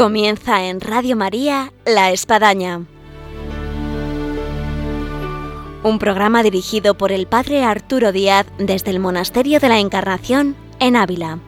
[0.00, 2.86] Comienza en Radio María La Espadaña.
[5.82, 10.96] Un programa dirigido por el Padre Arturo Díaz desde el Monasterio de la Encarnación en
[10.96, 11.38] Ávila.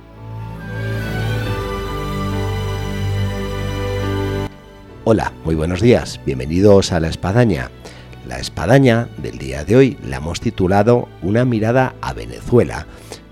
[5.04, 7.70] Hola, muy buenos días, bienvenidos a La Espadaña.
[8.28, 12.86] La Espadaña del día de hoy la hemos titulado Una mirada a Venezuela,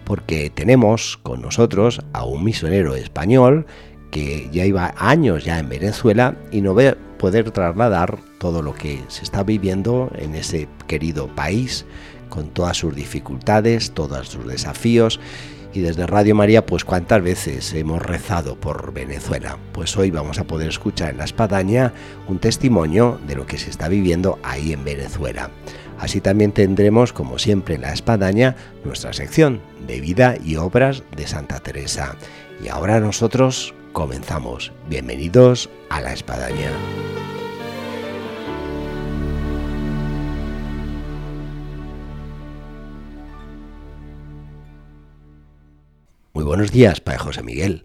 [0.05, 3.66] porque tenemos con nosotros a un misionero español
[4.10, 6.77] que ya iba años ya en Venezuela y no
[7.19, 11.84] poder trasladar todo lo que se está viviendo en ese querido país,
[12.28, 15.20] con todas sus dificultades, todos sus desafíos.
[15.73, 19.56] Y desde Radio María, pues cuántas veces hemos rezado por Venezuela.
[19.73, 21.92] Pues hoy vamos a poder escuchar en la espadaña
[22.27, 25.50] un testimonio de lo que se está viviendo ahí en Venezuela.
[26.00, 31.27] Así también tendremos, como siempre en la espadaña, nuestra sección de vida y obras de
[31.27, 32.17] Santa Teresa.
[32.64, 34.72] Y ahora nosotros comenzamos.
[34.88, 36.70] Bienvenidos a la espadaña.
[46.33, 47.84] Muy buenos días, Padre José Miguel.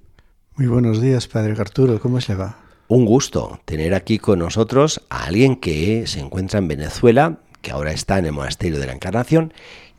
[0.56, 2.00] Muy buenos días, Padre Arturo.
[2.00, 2.60] ¿Cómo se va?
[2.88, 7.92] Un gusto tener aquí con nosotros a alguien que se encuentra en Venezuela, que ahora
[7.92, 9.54] está en el Monasterio de la Encarnación,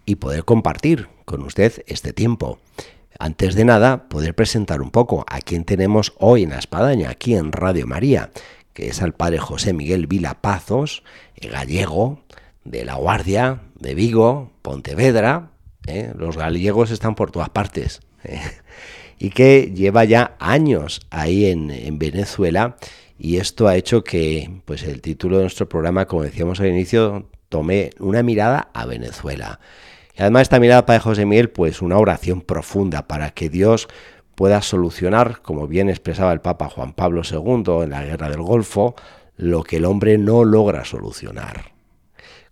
[0.06, 2.60] y poder compartir con usted este tiempo.
[3.19, 7.34] Antes de nada, poder presentar un poco a quien tenemos hoy en la espadaña, aquí
[7.34, 8.31] en Radio María,
[8.73, 11.03] que es al padre José Miguel Vila Pazos,
[11.41, 12.20] gallego,
[12.64, 15.50] de La Guardia, de Vigo, Pontevedra.
[15.86, 16.12] ¿eh?
[16.17, 18.00] Los gallegos están por todas partes.
[18.25, 18.41] ¿eh?
[19.19, 22.77] Y que lleva ya años ahí en, en, Venezuela.
[23.19, 27.30] Y esto ha hecho que pues el título de nuestro programa, como decíamos al inicio,
[27.48, 29.58] tome una mirada a Venezuela.
[30.17, 33.89] Y además esta mirada para José Miguel, pues una oración profunda para que Dios
[34.34, 38.95] pueda solucionar, como bien expresaba el Papa Juan Pablo II en la Guerra del Golfo,
[39.36, 41.73] lo que el hombre no logra solucionar.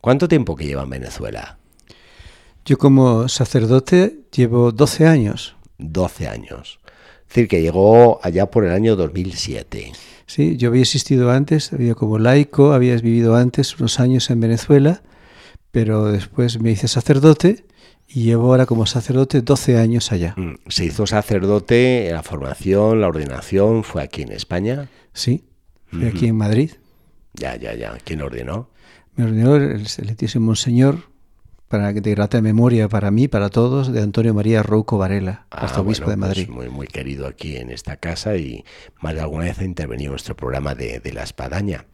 [0.01, 1.59] ¿Cuánto tiempo que lleva en Venezuela?
[2.67, 5.57] Yo como sacerdote llevo 12 años.
[5.79, 6.81] 12 años.
[7.23, 9.93] Es decir, que llegó allá por el año 2007.
[10.27, 15.03] Sí, yo había existido antes, había como laico, había vivido antes unos años en Venezuela
[15.75, 17.65] pero después me hice sacerdote
[18.07, 20.37] y llevo ahora como sacerdote 12 años allá.
[20.69, 24.89] ¿Se hizo sacerdote, la formación, la ordenación, fue aquí en España?
[25.13, 25.43] Sí,
[25.87, 26.71] fue aquí en Madrid.
[27.33, 27.99] Ya, ya, ya.
[28.05, 28.71] ¿Quién ordenó?
[29.17, 31.09] Me ordenó el excelentísimo Monseñor,
[31.67, 35.63] para que te grate memoria para mí, para todos, de Antonio María Rouco Varela, ah,
[35.63, 36.47] arzobispo bueno, de Madrid.
[36.47, 38.65] Pues muy, muy querido aquí en esta casa y
[39.01, 41.85] más de alguna vez ha intervenido en nuestro programa de, de La Espadaña.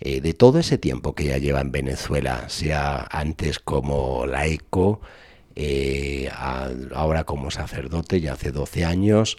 [0.00, 5.00] Eh, de todo ese tiempo que ya lleva en Venezuela, sea antes como laico,
[5.54, 9.38] eh, a, ahora como sacerdote, ya hace 12 años,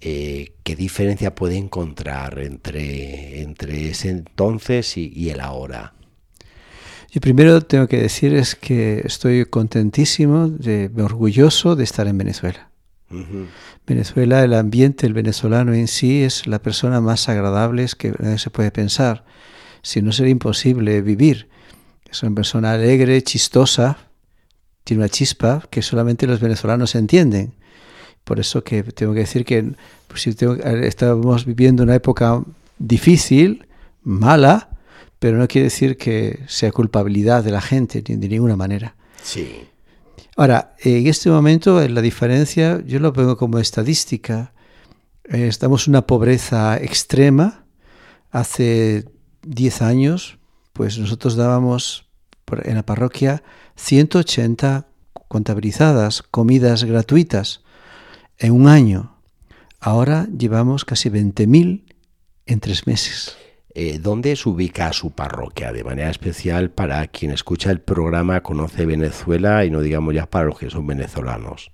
[0.00, 5.94] eh, ¿qué diferencia puede encontrar entre, entre ese entonces y, y el ahora?
[7.12, 12.70] Yo primero tengo que decir es que estoy contentísimo, de, orgulloso de estar en Venezuela.
[13.10, 13.46] Uh -huh.
[13.86, 18.70] Venezuela, el ambiente, el venezolano en sí es la persona más agradable que se puede
[18.70, 19.24] pensar
[19.82, 21.48] si no sería imposible vivir.
[22.10, 23.98] Es una persona alegre, chistosa,
[24.84, 27.54] tiene una chispa que solamente los venezolanos entienden.
[28.24, 29.72] Por eso que tengo que decir que
[30.08, 32.42] pues, si tengo, estamos viviendo una época
[32.78, 33.66] difícil,
[34.02, 34.70] mala,
[35.18, 38.94] pero no quiere decir que sea culpabilidad de la gente, ni de ninguna manera.
[39.22, 39.68] Sí.
[40.36, 44.52] Ahora, en este momento la diferencia, yo lo pongo como estadística,
[45.24, 47.64] eh, estamos en una pobreza extrema.
[48.30, 49.04] Hace
[49.42, 50.38] 10 años,
[50.72, 52.06] pues nosotros dábamos
[52.64, 53.42] en la parroquia
[53.76, 54.86] 180
[55.28, 57.62] contabilizadas comidas gratuitas
[58.38, 59.16] en un año.
[59.80, 61.84] Ahora llevamos casi 20.000
[62.46, 63.36] en tres meses.
[63.74, 65.72] Eh, ¿Dónde se ubica su parroquia?
[65.72, 70.46] De manera especial para quien escucha el programa, conoce Venezuela y no digamos ya para
[70.46, 71.72] los que son venezolanos.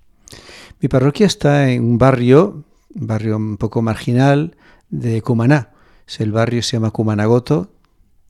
[0.80, 2.64] Mi parroquia está en un barrio,
[2.94, 4.56] un barrio un poco marginal
[4.90, 5.70] de Cumaná.
[6.18, 7.68] El barrio se llama Cumanagoto,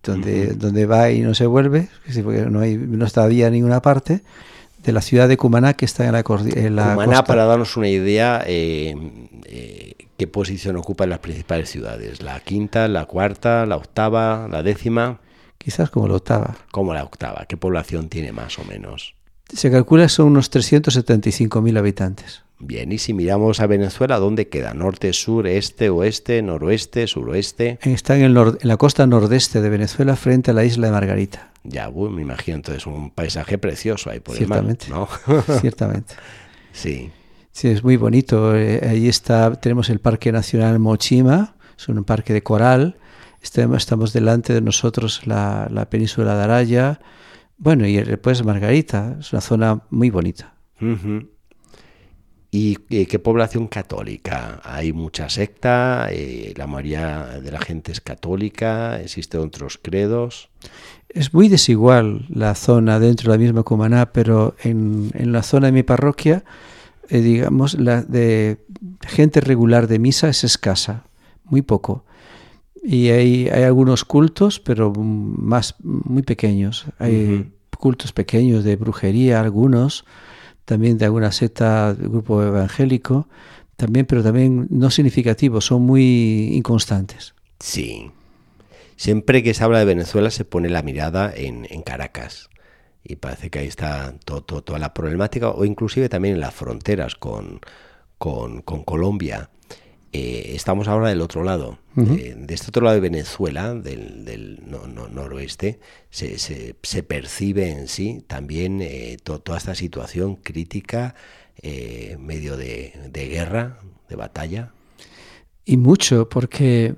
[0.02, 0.54] donde, uh -huh.
[0.54, 1.88] donde va y no se vuelve,
[2.22, 4.22] porque no, hay, no está en ninguna parte,
[4.82, 7.24] de la ciudad de Cumaná, que está en la, en la Cumaná, costa.
[7.24, 8.94] para darnos una idea, eh,
[9.44, 12.22] eh, ¿qué posición ocupa en las principales ciudades?
[12.22, 15.20] ¿La quinta, la cuarta, la octava, la décima?
[15.58, 16.56] Quizás como la octava.
[16.70, 17.44] Como la octava.
[17.48, 19.14] ¿Qué población tiene más o menos?
[19.52, 22.42] Se calcula son unos 375.000 habitantes.
[22.60, 24.74] Bien, y si miramos a Venezuela, ¿dónde queda?
[24.74, 27.78] ¿Norte, sur, este, oeste, noroeste, suroeste?
[27.82, 31.52] Está en, el en, la costa nordeste de Venezuela, frente a la isla de Margarita.
[31.62, 34.86] Ya, bueno, me imagino, entonces un paisaje precioso ahí por Ciertamente.
[34.86, 35.42] el mar, ¿no?
[35.60, 36.14] Ciertamente.
[36.70, 37.10] Sí.
[37.50, 38.54] Sí, es muy bonito.
[38.54, 42.98] Eh, ahí está, tenemos el Parque Nacional Mochima, es un parque de coral.
[43.42, 47.00] Estamos, delante de nosotros la, la península de Araya,
[47.56, 50.54] bueno, y después Margarita, es una zona muy bonita.
[52.50, 54.60] ¿Y eh, qué población católica?
[54.64, 56.08] ¿Hay mucha secta?
[56.10, 59.00] Eh, ¿La mayoría de la gente es católica?
[59.00, 60.48] ¿Existen otros credos?
[61.10, 65.72] Es muy desigual la zona dentro de la misma Cumaná, pero en, la zona de
[65.72, 66.44] mi parroquia,
[67.10, 68.64] eh, digamos, la de
[69.06, 71.04] gente regular de misa es escasa,
[71.44, 72.04] muy poco.
[72.82, 76.86] Y hay, hay algunos cultos, pero más muy pequeños.
[76.98, 80.06] Hay cultos pequeños de brujería, algunos,
[80.68, 83.26] también de alguna secta, grupo evangélico,
[83.76, 87.34] también, pero también no significativos, son muy inconstantes.
[87.58, 88.10] Sí.
[88.94, 92.50] Siempre que se habla de Venezuela se pone la mirada en, Caracas
[93.02, 97.14] y parece que ahí está todo, toda la problemática, o inclusive también en las fronteras
[97.14, 97.60] con,
[98.18, 99.48] con, Colombia.
[100.12, 104.62] Eh, estamos ahora del otro lado, de, este otro lado de Venezuela, del,
[105.12, 111.14] noroeste, se, se, percibe en sí también eh, toda esta situación crítica,
[111.60, 114.72] eh, medio de, guerra, de batalla.
[115.66, 116.94] Y mucho, porque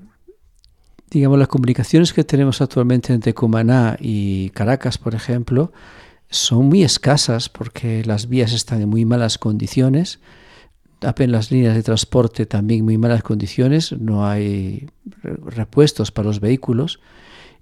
[1.10, 5.72] digamos, las comunicaciones que tenemos actualmente entre Cumaná y Caracas, por ejemplo,
[6.28, 10.20] son muy escasas porque las vías están en muy malas condiciones
[11.02, 14.88] apenas líneas de transporte también muy malas condiciones, no hay
[15.22, 17.00] repuestos para los vehículos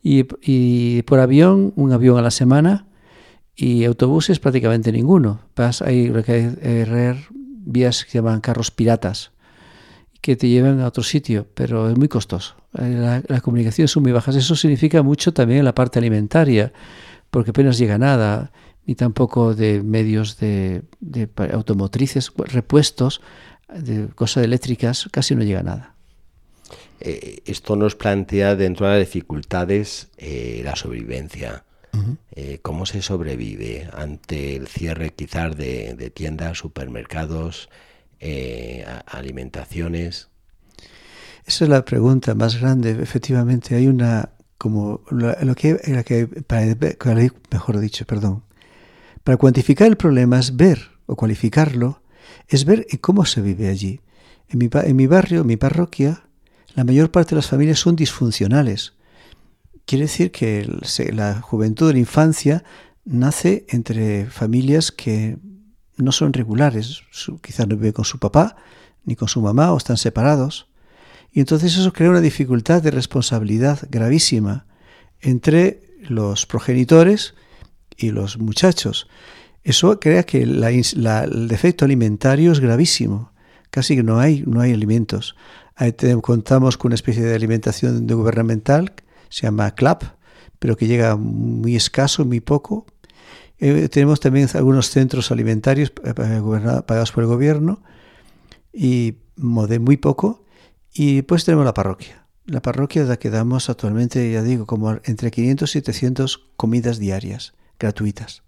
[0.03, 2.87] y, por avión, un avión a la semana
[3.55, 5.41] y autobuses prácticamente ninguno.
[5.85, 6.13] hay
[7.41, 9.33] vías que se llaman carros piratas
[10.21, 12.57] que te llevan a otro sitio, pero es muy costoso.
[12.79, 14.37] Eh, las comunicaciones son muy bajas.
[14.37, 16.73] Eso significa mucho también en la parte alimentaria,
[17.31, 18.53] porque apenas llega nada
[18.89, 20.83] ni tampoco de medios de,
[21.53, 23.21] automotrices, repuestos,
[23.69, 25.95] de cosas eléctricas, casi no llega nada.
[27.01, 31.65] Eh, esto nos plantea dentro de las dificultades eh, la sobrevivencia.
[32.35, 37.69] Eh, ¿Cómo se sobrevive ante el cierre quizás de, tiendas, supermercados,
[39.05, 40.29] alimentaciones?
[41.45, 42.97] Esa es la pregunta más grande.
[43.03, 45.77] Efectivamente, hay una, como lo, que,
[46.07, 46.29] que,
[47.51, 48.45] mejor dicho, perdón,
[49.29, 52.01] para cuantificar el problema es ver o cualificarlo,
[52.49, 54.01] es ver cómo se vive allí.
[54.49, 54.57] En
[54.97, 56.23] mi, barrio, en mi parroquia,
[56.75, 58.95] la mayor parte de las familias son disfuncionales.
[59.85, 60.67] Quiere decir que
[61.13, 62.65] la juventud, la infancia,
[63.05, 65.37] nace entre familias que
[65.99, 67.03] no son regulares.
[67.43, 68.57] quizás no viven con su papá
[69.05, 70.69] ni con su mamá o están separados.
[71.35, 74.65] Y entonces eso crea una dificultad de responsabilidad gravísima
[75.21, 77.35] entre los progenitores
[77.99, 79.09] y los muchachos.
[79.65, 83.33] Eso crea que el defecto alimentario es gravísimo.
[83.71, 85.37] Casi que no hay, no hay alimentos.
[86.23, 88.93] contamos con una especie de alimentación gubernamental,
[89.29, 90.05] se llama CLAP,
[90.59, 92.87] pero que llega muy escaso, muy poco.
[93.59, 97.83] Eh, tenemos también algunos centros alimentarios eh, pagados por el gobierno
[98.73, 100.45] y de muy poco.
[100.95, 102.27] Y pues tenemos la parroquia.
[102.47, 106.99] La parroquia es la que damos actualmente, ya digo, como entre 500 y 700 comidas
[106.99, 108.43] diarias gratuitas,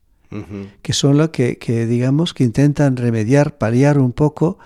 [0.82, 4.58] que son las que, digamos, que intentan remediar, paliar un poco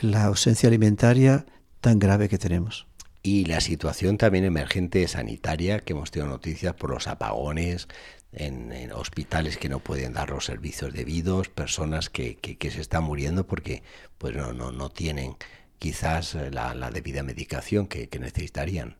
[0.00, 1.46] la ausencia alimentaria
[1.80, 2.86] tan grave que tenemos.
[3.22, 7.86] Y la situación también emergente sanitaria, que hemos tenido noticias por los apagones,
[8.32, 13.46] en, hospitales que no pueden dar los servicios debidos, personas que, que, se están muriendo
[13.46, 13.82] porque
[14.18, 15.34] pues no, no, no tienen
[15.78, 18.96] quizás la, la debida medicación que, que, necesitarían.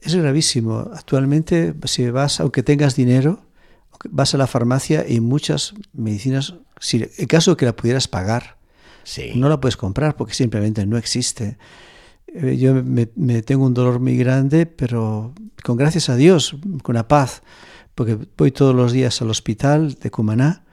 [0.00, 0.90] Es gravísimo.
[0.94, 3.42] Actualmente, si vas, aunque tengas dinero,
[4.10, 8.58] vas a la farmacia y muchas medicinas, si el caso de que la pudieras pagar,
[9.34, 11.56] no la puedes comprar porque simplemente no existe.
[12.26, 13.06] Eh, yo me,
[13.42, 15.32] tengo un dolor muy grande, pero
[15.64, 17.42] con gracias a Dios, con la paz,
[17.94, 20.64] porque voy todos los días al hospital de Cumaná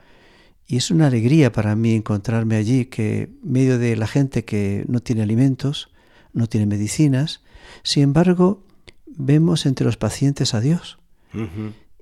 [0.67, 4.83] y es una alegría para mí encontrarme allí, que en medio de la gente que
[4.87, 5.89] no tiene alimentos,
[6.33, 7.41] no tiene medicinas,
[7.83, 8.63] sin embargo,
[9.05, 10.97] vemos entre los pacientes a Dios.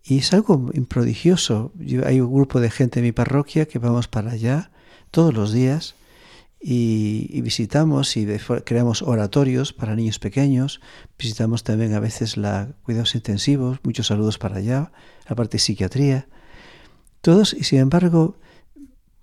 [0.03, 1.71] Y es algo prodigioso.
[2.05, 4.71] hay un grupo de gente en mi parroquia que vamos para allá
[5.11, 5.95] todos los días
[6.59, 8.25] y, visitamos y
[8.65, 10.81] creamos oratorios para niños pequeños.
[11.17, 14.91] Visitamos también a veces la cuidados intensivos, muchos saludos para allá,
[15.27, 16.27] la parte de psiquiatría.
[17.21, 18.37] Todos, y sin embargo,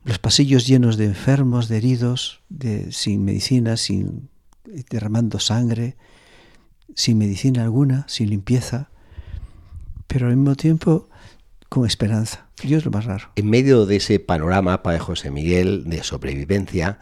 [0.04, 4.30] los pasillos llenos de enfermos, de heridos, de, sin medicina, sin
[4.88, 5.96] derramando sangre,
[6.94, 8.89] sin medicina alguna, sin limpieza
[10.10, 11.08] pero al mismo tiempo
[11.68, 12.48] con esperanza.
[12.64, 13.30] Dios es lo más raro.
[13.36, 16.98] En medio de ese panorama, Padre José Miguel, de sobrevivencia,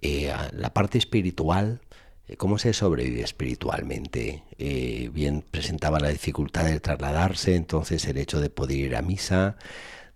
[0.00, 1.80] eh, la parte espiritual
[2.28, 4.42] Eh, ¿Cómo se sobrevive espiritualmente?
[4.58, 9.56] Eh, bien presentaba la dificultad de trasladarse, entonces el hecho de poder ir a misa,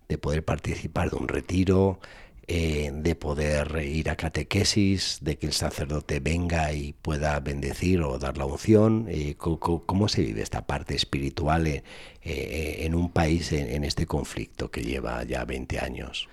[0.08, 2.00] de poder participar de un retiro,
[2.52, 8.18] eh, de poder ir a catequesis, de que el sacerdote venga y pueda bendecir o
[8.18, 9.06] dar la unción.
[9.38, 11.82] ¿cómo, se vive esta parte espiritual
[12.24, 16.28] en, un país en, este conflicto que lleva ya 20 años?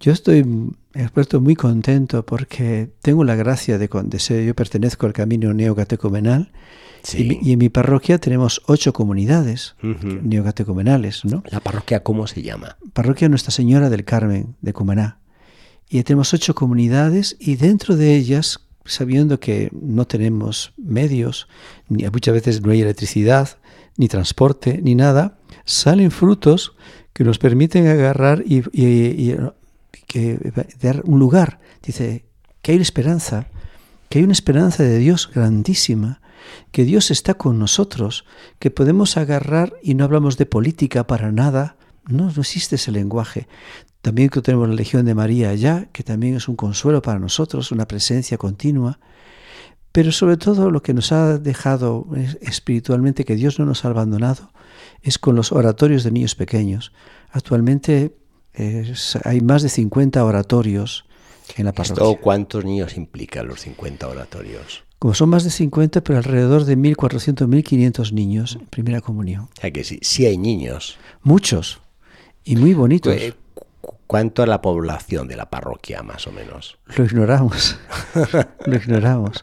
[0.00, 0.44] Yo estoy
[0.92, 6.50] expuesto muy contento porque tengo la gracia de, de ser, yo pertenezco al camino neocatecumenal
[7.12, 11.44] y, en mi parroquia tenemos ocho comunidades neocatecumenales, ¿no?
[11.48, 12.76] ¿La parroquia cómo se llama?
[12.92, 15.18] Parroquia Nuestra Señora del Carmen de Cumaná.
[15.88, 21.48] Y tenemos ocho comunidades y dentro de ellas, sabiendo que no tenemos medios,
[21.88, 23.58] ni muchas veces no hay electricidad,
[23.96, 26.74] ni transporte, ni nada, salen frutos
[27.12, 28.62] que nos permiten agarrar y
[30.06, 31.60] que dar un lugar.
[31.82, 32.24] Dice
[32.60, 33.46] que hay esperanza,
[34.08, 36.20] que hay una esperanza de Dios grandísima,
[36.72, 38.24] que Dios está con nosotros,
[38.58, 41.76] que podemos agarrar y no hablamos de política para nada.
[42.06, 43.48] No, no existe ese lenguaje.
[44.04, 47.72] También que tenemos la Legión de María allá, que también es un consuelo para nosotros,
[47.72, 49.00] una presencia continua.
[49.92, 52.06] Pero sobre todo lo que nos ha dejado
[52.42, 54.52] espiritualmente, que Dios no nos ha abandonado,
[55.00, 56.92] es con los oratorios de niños pequeños.
[57.30, 58.14] Actualmente
[59.24, 61.06] hay más de 50 oratorios
[61.56, 62.20] en la parroquia.
[62.20, 64.84] ¿Cuántos niños implica los 50 oratorios?
[64.98, 69.44] Como son más de 50, pero alrededor de 1.400, 1.500 niños en primera comunión.
[69.44, 70.98] O sea que sí, sí hay niños.
[71.22, 71.80] Muchos.
[72.44, 73.16] Y muy bonitos.
[74.04, 76.78] Eh, ¿Cuánto es la población de la parroquia, más o menos?
[76.96, 77.78] Lo ignoramos.
[78.66, 79.42] Lo ignoramos.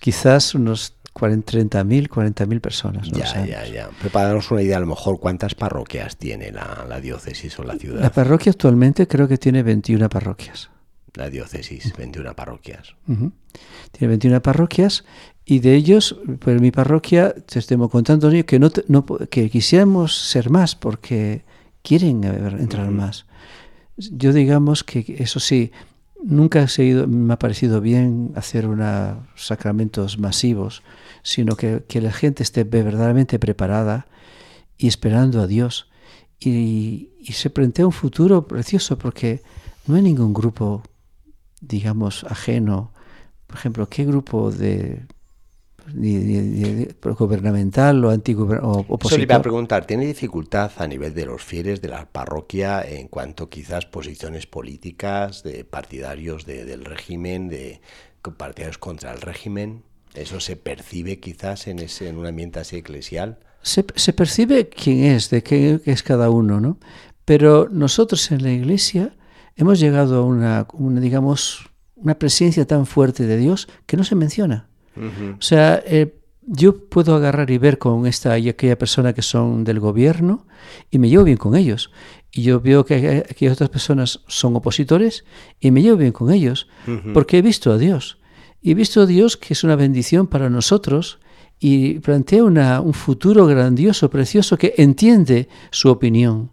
[0.00, 3.08] Quizás unos 30.000, 40.000 personas.
[3.10, 3.90] ya, ya, ya.
[4.02, 8.00] Pero una idea, a lo mejor, ¿cuántas parroquias tiene la, diócesis o la ciudad?
[8.00, 10.70] La parroquia actualmente creo que tiene 21 parroquias.
[11.14, 12.94] La diócesis, 21 parroquias.
[13.06, 15.04] Tiene 21 parroquias
[15.44, 18.70] y de ellos, pues mi parroquia, te estemos contando que, no,
[19.28, 21.44] que quisiéramos ser más porque
[21.82, 23.26] quieren entrar más.
[24.10, 25.72] Yo digamos que eso sí,
[26.22, 26.66] nunca
[27.08, 30.82] me ha parecido bien hacer una, sacramentos masivos,
[31.22, 34.06] sino que, la gente esté verdaderamente preparada
[34.78, 35.90] y esperando a Dios.
[36.40, 39.42] Y, se plantea un futuro precioso porque
[39.86, 40.82] no hay ningún grupo,
[41.60, 42.92] digamos, ajeno.
[43.46, 45.06] Por ejemplo, ¿qué grupo de
[47.18, 51.80] gubernamental o antigubernamental Eso le iba a preguntar, ¿tiene dificultad a nivel de los fieles
[51.80, 57.80] de la parroquia en cuanto quizás posiciones políticas de partidarios del régimen, de
[58.36, 59.82] partidarios contra el régimen?
[60.14, 63.38] ¿Eso se percibe quizás en, ese, en un ambiente así eclesial?
[63.62, 66.78] Se, se percibe quién es, de qué es cada uno, ¿no?
[67.24, 69.14] Pero nosotros en la iglesia
[69.56, 74.14] hemos llegado a una, una digamos, una presencia tan fuerte de Dios que no se
[74.14, 74.68] menciona.
[74.96, 76.14] O sea, eh,
[76.46, 80.46] yo puedo agarrar y ver con esta y aquella persona que son del gobierno
[80.90, 81.90] y me llevo bien con ellos.
[82.32, 85.24] Y yo veo que aquellas otras personas son opositores
[85.60, 86.68] y me llevo bien con ellos
[87.14, 88.18] porque he visto a Dios.
[88.60, 91.18] Y he visto a Dios que es una bendición para nosotros
[91.58, 96.50] y plantea una, un futuro grandioso, precioso, que entiende su opinión.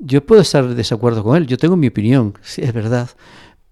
[0.00, 3.10] Yo puedo estar de desacuerdo con él, yo tengo mi opinión, sí, es verdad,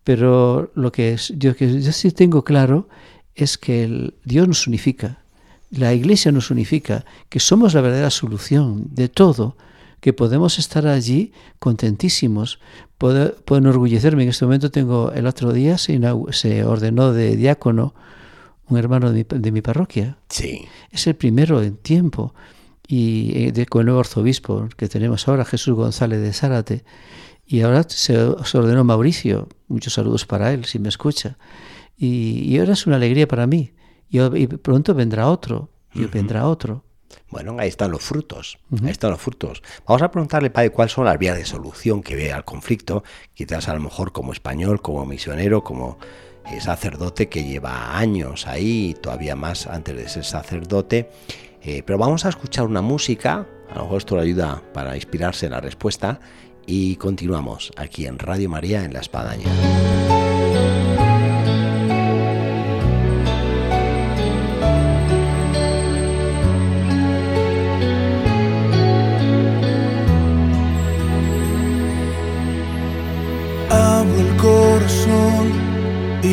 [0.05, 2.89] pero lo que, es, yo, que yo sí tengo claro
[3.35, 5.21] es que el, Dios nos unifica,
[5.71, 9.57] la Iglesia nos unifica, que somos la verdadera solución de todo,
[10.01, 12.59] que podemos estar allí contentísimos.
[12.99, 14.25] Puedo, enorgullecerme.
[14.25, 16.01] En este momento tengo, el otro día se,
[16.33, 17.95] se ordenó de diácono
[18.69, 20.17] un hermano de mi, parroquia.
[20.29, 20.67] Sí.
[20.91, 22.35] Es el primero en tiempo.
[22.87, 26.85] Y eh, de, con el nuevo arzobispo que tenemos ahora, Jesús González de Zárate.
[27.47, 29.49] Y ahora se, se ordenó Mauricio.
[29.69, 31.37] Muchos saludos para él, si me escucha.
[32.03, 33.73] Y, ahora es una alegría para mí.
[34.09, 36.83] Y, pronto vendrá otro, y vendrá otro.
[37.29, 39.63] Bueno, ahí están los frutos, ahí están los frutos.
[39.87, 43.05] Vamos a preguntarle, padre, cuáles son las vías de solución que ve al conflicto,
[43.35, 45.99] quizás a lo mejor como español, como misionero, como
[46.51, 51.11] eh, sacerdote que lleva años ahí, todavía más antes de ser sacerdote.
[51.63, 55.47] Eh, pero vamos a escuchar una música, a lo mejor esto le ayuda para inspirarse
[55.47, 56.21] en la respuesta,
[56.67, 60.20] y continuamos aquí en Radio María en La Espadaña.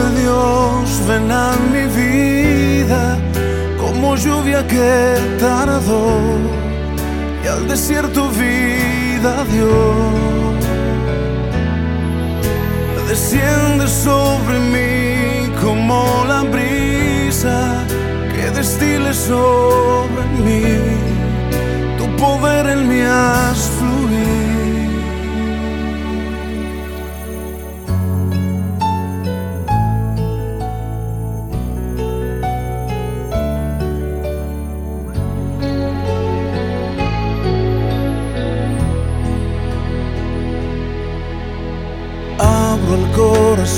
[0.00, 3.18] de Dios, ven a mi vida,
[3.80, 6.08] como lluvia que tardó
[7.44, 10.30] y al desierto vida Dios
[13.10, 17.84] desciende sobre mí como la brisa
[18.32, 20.62] que destile sobre mí.
[21.98, 24.39] Tu poder en mí has fluir.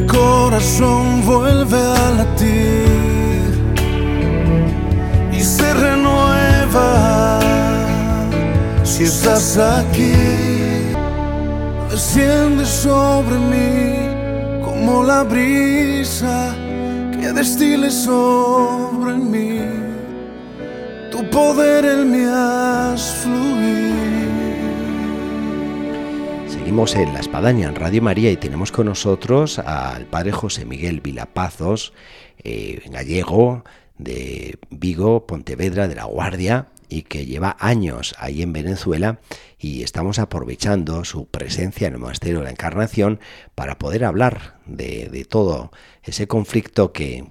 [0.00, 3.50] Mi corazón vuelve a latir
[5.32, 7.40] y se renueva
[8.84, 10.12] si estás aquí.
[11.90, 16.54] Desciende sobre mí como la brisa
[17.20, 19.60] que destile sobre mí.
[21.10, 23.49] Tu poder en mí has.
[26.60, 31.00] Seguimos en La Espadaña, en Radio María, y tenemos con nosotros al padre José Miguel
[31.00, 31.94] Vilapazos,
[32.44, 33.64] eh, gallego
[33.96, 39.20] de Vigo, Pontevedra, de La Guardia, y que lleva años ahí en Venezuela
[39.58, 43.20] y estamos aprovechando su presencia en el Monasterio de la Encarnación
[43.54, 47.24] para poder hablar de, todo ese conflicto que,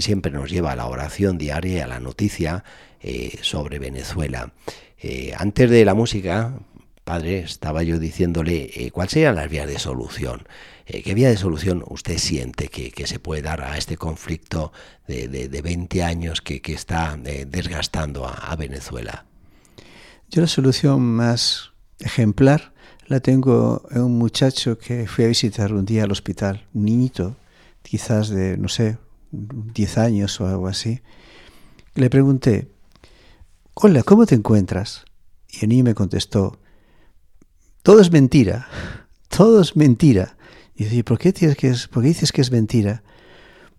[0.00, 2.62] siempre nos lleva a la oración diaria y a la noticia
[3.00, 4.52] eh, sobre Venezuela.
[5.00, 6.54] Eh, antes de la música,
[7.08, 10.46] padre, estaba yo diciéndole eh, cuáles serían las vías de solución.
[10.84, 14.72] Eh, ¿Qué vía de solución usted siente que, que, se puede dar a este conflicto
[15.06, 19.24] de, de, de 20 años que, que está eh, desgastando a, a, Venezuela?
[20.28, 22.74] Yo la solución más ejemplar
[23.06, 27.36] la tengo en un muchacho que fui a visitar un día al hospital, un niñito,
[27.80, 28.98] quizás de, no sé,
[29.32, 31.00] 10 años o algo así.
[31.94, 32.68] Le pregunté,
[33.72, 35.06] hola, ¿cómo te encuentras?
[35.48, 36.58] Y el niño me contestó,
[37.88, 38.68] todo es mentira,
[39.28, 40.36] todo es mentira.
[40.76, 43.02] Y dice, ¿por qué, tienes que es, ¿por qué dices que es mentira?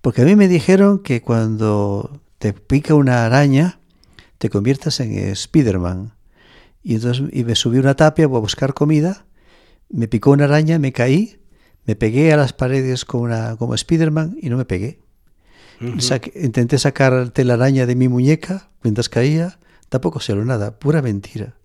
[0.02, 3.80] Porque a mí me dijeron que cuando te pica una araña,
[4.40, 6.16] te conviertas en Spiderman.
[6.82, 9.28] Y entonces y me subí una tapia a buscar comida,
[9.90, 11.40] me picó una araña, me caí,
[11.86, 15.02] me pegué a las paredes como, una, como Spiderman y no me pegué.
[15.82, 16.00] Uh -huh.
[16.02, 21.59] Sa intenté sacar la araña de mi muñeca mientras caía, tampoco salió nada, pura mentira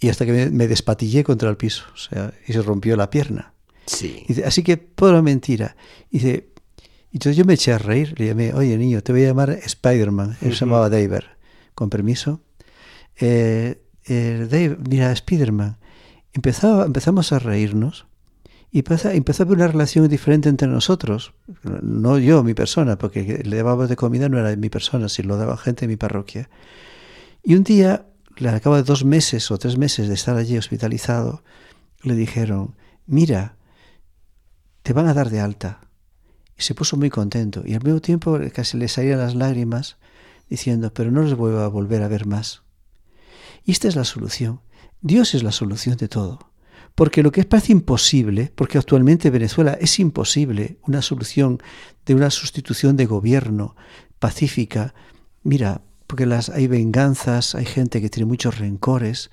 [0.00, 3.10] y hasta que me, me, despatillé contra el piso, o sea, y se rompió la
[3.10, 3.54] pierna.
[3.86, 4.24] Sí.
[4.28, 5.76] Dice, así que, pura mentira.
[6.10, 6.48] Y dice,
[7.10, 9.50] y entonces yo me eché a reír, le llamé, oye niño, te voy a llamar
[9.50, 10.36] Spider-Man.
[10.42, 10.54] Él uh -huh.
[10.54, 11.24] se llamaba David,
[11.74, 12.40] con permiso.
[13.18, 15.78] Eh, eh, Dave, mira, Spider-Man.
[16.34, 18.06] empezamos a reírnos
[18.70, 21.32] y empezó, empezó a haber una relación diferente entre nosotros.
[21.80, 25.36] No yo, mi persona, porque le dábamos de comida no era mi persona, sino lo
[25.38, 26.50] daba gente de mi parroquia.
[27.42, 28.06] Y un día
[28.44, 31.42] al cabo de dos meses o tres meses de estar allí hospitalizado,
[32.02, 33.56] le dijeron, mira,
[34.82, 35.80] te van a dar de alta.
[36.58, 39.96] Y se puso muy contento y al mismo tiempo casi le salían las lágrimas
[40.48, 42.62] diciendo, pero no les voy a volver a ver más.
[43.64, 44.60] Y esta es la solución.
[45.00, 46.52] Dios es la solución de todo.
[46.94, 51.60] Porque lo que parece imposible, porque actualmente Venezuela es imposible una solución
[52.06, 53.76] de una sustitución de gobierno
[54.18, 54.94] pacífica,
[55.42, 59.30] mira, porque las, hay venganzas, hay gente que tiene muchos rencores,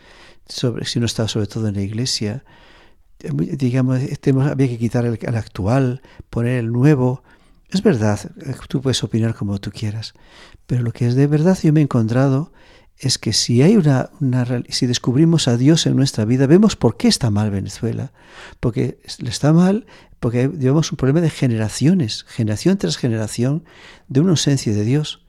[0.47, 2.43] sobre, si no está sobre todo en la iglesia.
[3.19, 7.23] Digamos, tenemos, había que quitar el, actual, poner el nuevo.
[7.69, 8.19] Es verdad,
[8.67, 10.13] tú puedes opinar como tú quieras,
[10.67, 12.51] pero lo que es de verdad yo me he encontrado
[12.97, 14.12] es que si hay una,
[14.69, 18.13] si descubrimos a Dios en nuestra vida, vemos por qué está mal Venezuela.
[18.59, 19.86] Porque le está mal
[20.19, 23.65] porque llevamos un problema de generaciones, generación tras generación,
[24.07, 25.22] de una ausencia de Dios.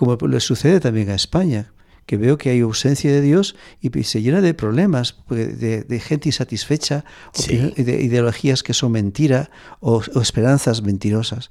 [0.00, 1.74] Como le sucede también a España,
[2.06, 7.04] que veo que hay ausencia de Dios y se llena de problemas, de, gente insatisfecha,
[7.46, 11.50] de ideologías que son mentira o, o esperanzas mentirosas.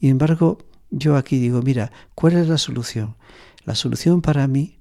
[0.00, 0.58] Y embargo,
[0.90, 3.14] yo aquí digo, mira, ¿cuál es la solución?
[3.64, 4.80] La solución para mí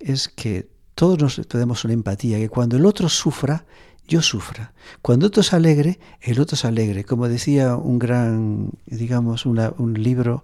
[0.00, 3.66] es que todos nos tenemos una empatía, que cuando el otro sufra,
[4.08, 4.72] yo sufra.
[5.00, 7.04] Cuando otro es alegre, el otro es alegre.
[7.04, 10.42] Como decía un gran, digamos, un libro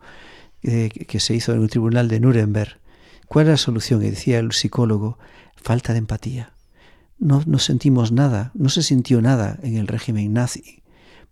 [0.64, 2.80] eh, que se hizo en un tribunal de Nuremberg.
[3.28, 4.02] ¿Cuál es la solución?
[4.02, 5.18] Y decía el psicólogo,
[5.56, 6.54] falta de empatía.
[7.18, 10.82] No, no sentimos nada, no se sintió nada en el régimen nazi,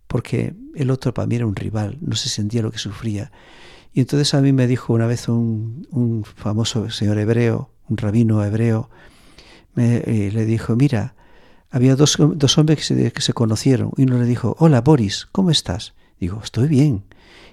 [0.07, 3.31] porque el otro para mí era un rival, no se sentía lo que sufría.
[3.91, 8.43] Y entonces a mí me dijo una vez un, un famoso señor hebreo, un rabino
[8.43, 8.89] hebreo,
[9.75, 11.15] me, eh, le dijo, mira,
[11.69, 15.27] había dos, dos hombres que se, que se, conocieron y uno le dijo, hola Boris,
[15.31, 15.93] ¿cómo estás?
[16.19, 17.03] Digo, estoy bien.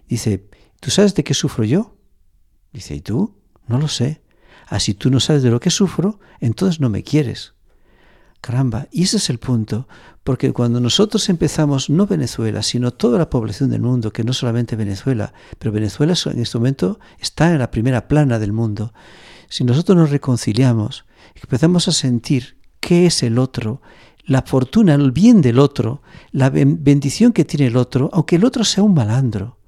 [0.09, 0.45] Dice,
[0.81, 1.97] ¿tú sabes de qué sufro yo?
[2.73, 3.37] Dice, ¿y tú?
[3.66, 4.23] No lo sé.
[4.66, 7.55] Así ah, tú no sabes de lo que sufro, entonces no me quieres.
[8.40, 9.87] Caramba, y ese es el punto,
[10.25, 14.77] porque cuando nosotros empezamos, no Venezuela, sino toda la población del mundo, que no solamente
[14.77, 18.95] Venezuela, pero Venezuela en este momento está en la primera plana del mundo,
[19.51, 23.83] si nosotros nos reconciliamos, empezamos a sentir qué es el otro,
[24.25, 28.64] la fortuna, el bien del otro, la bendición que tiene el otro, aunque el otro
[28.64, 29.59] sea un malandro.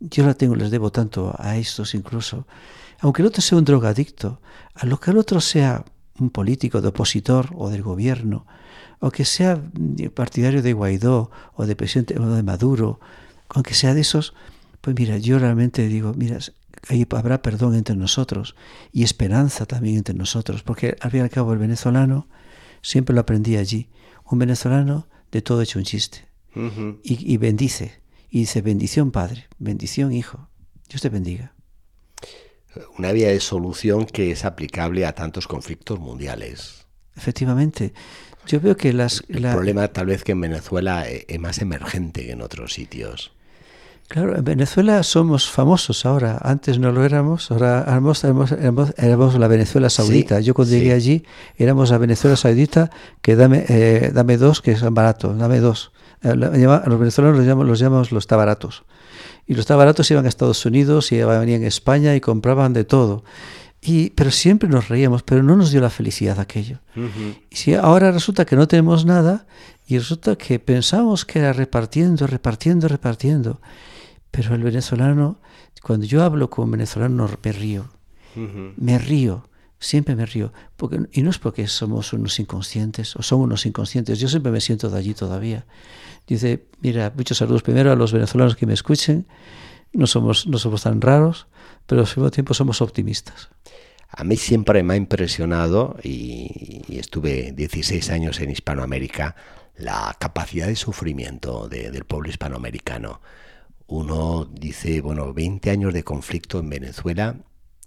[0.00, 2.46] Yo la tengo, les debo tanto a estos incluso.
[3.00, 4.40] Aunque el otro sea un drogadicto,
[4.74, 5.84] a lo que el otro sea
[6.18, 8.46] un político de opositor o del gobierno,
[9.00, 9.60] o que sea
[10.14, 13.00] partidario de Guaidó o de presidente o de Maduro,
[13.48, 14.34] aunque sea de esos,
[14.80, 16.38] pues mira, yo realmente digo, mira,
[16.88, 18.54] ahí habrá perdón entre nosotros
[18.92, 22.28] y esperanza también entre nosotros, porque al fin y al cabo el venezolano,
[22.82, 23.88] siempre lo aprendí allí,
[24.30, 26.26] un venezolano de todo hecho un chiste,
[27.02, 28.00] y, bendice,
[28.34, 30.48] y dice bendición Padre, bendición Hijo,
[30.88, 31.54] Dios te bendiga.
[32.98, 36.84] Una vía de solución que es aplicable a tantos conflictos mundiales.
[37.14, 37.94] Efectivamente.
[38.48, 39.22] Yo veo que las...
[39.28, 43.30] El problema tal vez que en Venezuela eh, es más emergente que en otros sitios.
[44.08, 46.36] Claro, en Venezuela somos famosos ahora.
[46.42, 47.52] Antes no lo éramos.
[47.52, 50.40] Ahora éramos, éramos, la Venezuela Saudita.
[50.40, 51.24] Yo cuando llegué allí
[51.56, 52.90] éramos la Venezuela Saudita
[53.22, 55.38] que dame, eh, dame dos que son baratos.
[55.38, 55.92] Dame dos.
[56.24, 58.84] Eh, a los venezolanos los llamamos los, llamamos los tabaratos.
[59.46, 63.24] Y los tabaratos iban a Estados Unidos y venían a España y compraban de todo.
[63.82, 66.78] Y, pero siempre nos reíamos, pero no nos dio la felicidad aquello.
[67.50, 69.46] Y si ahora resulta que no tenemos nada
[69.86, 73.60] y resulta que pensamos que era repartiendo, repartiendo, repartiendo.
[74.30, 75.38] Pero el venezolano,
[75.82, 77.90] cuando yo hablo con venezolano, me río.
[78.34, 79.46] Me río,
[79.78, 80.52] siempre me río.
[80.76, 84.18] Porque, y no es porque somos unos inconscientes o son unos inconscientes.
[84.18, 85.66] Yo siempre me siento de allí todavía.
[86.26, 89.26] Dice, mira, muchos saludos primero a los venezolanos que me escuchen.
[89.92, 91.46] No somos, no somos tan raros,
[91.86, 93.50] pero al mismo tiempo somos optimistas.
[94.08, 99.34] A mí siempre me ha impresionado, y, y estuve 16 años en Hispanoamérica,
[99.76, 103.20] la capacidad de sufrimiento del pueblo hispanoamericano
[103.86, 107.36] uno dice, bueno, 20 años de conflicto en Venezuela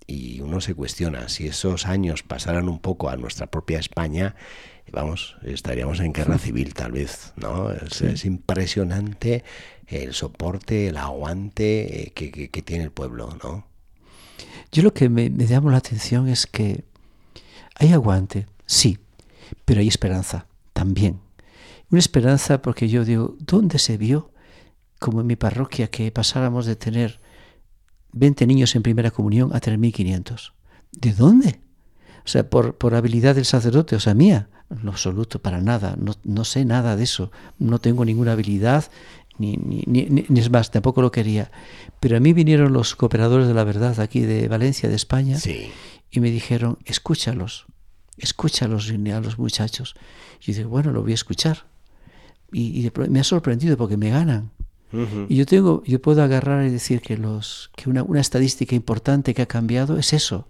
[0.08, 4.36] y uno se cuestiona si esos años pasaran un poco a nuestra propia España,
[4.91, 7.72] vamos, estaríamos en guerra civil tal vez, ¿no?
[7.72, 9.43] Es, impresionante
[9.88, 13.67] el soporte, el aguante eh, que, tiene el pueblo, ¿no?
[14.72, 16.84] Yo lo que me, me llama la atención es que
[17.76, 18.98] hay aguante, sí,
[19.65, 21.20] pero hay esperanza también.
[21.89, 24.32] Una esperanza porque yo digo, ¿dónde se vio
[25.00, 27.20] como en mi parroquia, que pasáramos de tener
[28.13, 30.54] 20 niños en primera comunión a tener 1500.
[30.91, 31.60] ¿De dónde?
[32.26, 34.50] O sea, por, por habilidad del sacerdote, o sea, mía.
[34.70, 35.96] En absoluto, para nada.
[35.98, 37.32] No, no sé nada de eso.
[37.58, 38.91] No tengo ninguna habilidad,
[39.38, 41.52] ni, ni, ni, ni, es más, tampoco lo quería.
[42.00, 45.38] Pero a mí vinieron los cooperadores de la verdad aquí de Valencia, de España,
[46.12, 47.65] y me dijeron, escúchalos,
[48.17, 49.96] escúchalos a los muchachos.
[50.41, 51.65] Y yo dije, bueno, lo voy a escuchar.
[52.52, 54.52] Y, y me ha sorprendido porque me ganan.
[55.28, 59.34] Y yo tengo, yo puedo agarrar y decir que los, que una, una, estadística importante
[59.34, 60.47] que ha cambiado es eso.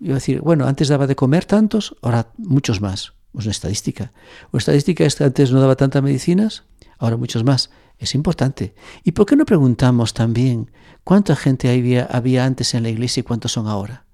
[0.00, 3.12] Yo decir, bueno, antes daba de comer tantos, ahora muchos más.
[3.38, 4.12] Es una estadística.
[4.50, 6.64] Una estadística es que antes no daba tantas medicinas,
[6.98, 7.70] ahora muchos más.
[7.98, 8.74] Es importante.
[9.04, 10.70] ¿Y por qué no preguntamos también
[11.04, 14.04] cuánta gente había, había antes en la iglesia y cuántos son ahora?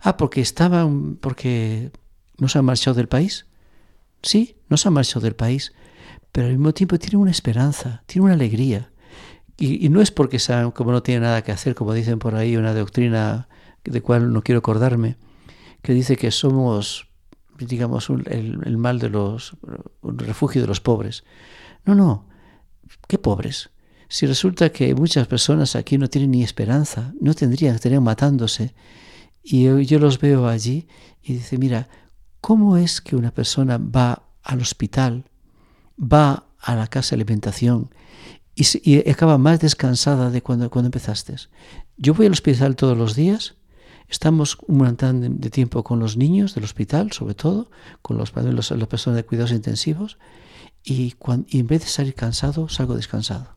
[0.00, 1.92] Ah, porque estaban, porque
[2.38, 3.46] no se han marchado del país.
[4.22, 5.72] Sí, no se han marchado del país,
[6.32, 8.90] pero al mismo tiempo tiene una esperanza, tiene una alegría.
[9.56, 12.56] Y, no es porque sean, como no tiene nada que hacer, como dicen por ahí,
[12.56, 13.48] una doctrina
[13.82, 15.16] de cual no quiero acordarme,
[15.82, 17.08] que dice que somos,
[17.58, 19.56] digamos, el, el mal de los,
[20.02, 21.24] un refugio de los pobres.
[21.84, 22.28] No, no,
[23.08, 23.70] ¿qué pobres?
[24.08, 28.74] Si resulta que muchas personas aquí no tienen ni esperanza, no tendrían, estarían matándose,
[29.42, 30.86] y yo los veo allí
[31.22, 31.88] y dice, mira,
[32.40, 35.27] ¿cómo es que una persona va al hospital,
[35.98, 37.90] va a la casa de alimentación
[38.54, 41.36] y, y acaba más descansada de cuando, cuando empezaste?
[41.96, 43.56] Yo voy al hospital todos los días,
[44.08, 47.70] estamos un montón de tiempo con los niños del hospital, sobre todo,
[48.02, 50.18] con los, los las personas de cuidados intensivos,
[50.82, 53.56] y, cuando, y en vez de salir cansado, salgo descansado.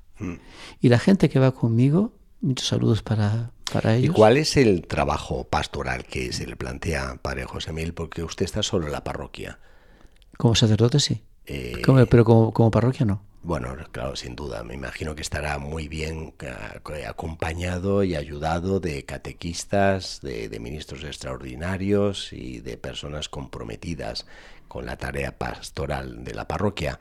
[0.80, 4.12] Y la gente que va conmigo, muchos saludos para, para ellos.
[4.12, 7.94] ¿Y cuál es el trabajo pastoral que se le plantea, Padre José Mil?
[7.96, 9.58] Porque usted está solo en la parroquia.
[10.38, 13.22] Como sacerdote sí, eh, pero como, como, parroquia no.
[13.44, 14.64] Bueno, claro, sin duda.
[14.64, 21.04] Me imagino que estará muy bien eh, acompañado y ayudado de catequistas, de, de ministros
[21.04, 24.28] extraordinarios y de personas comprometidas
[24.68, 27.00] con la tarea pastoral de la parroquia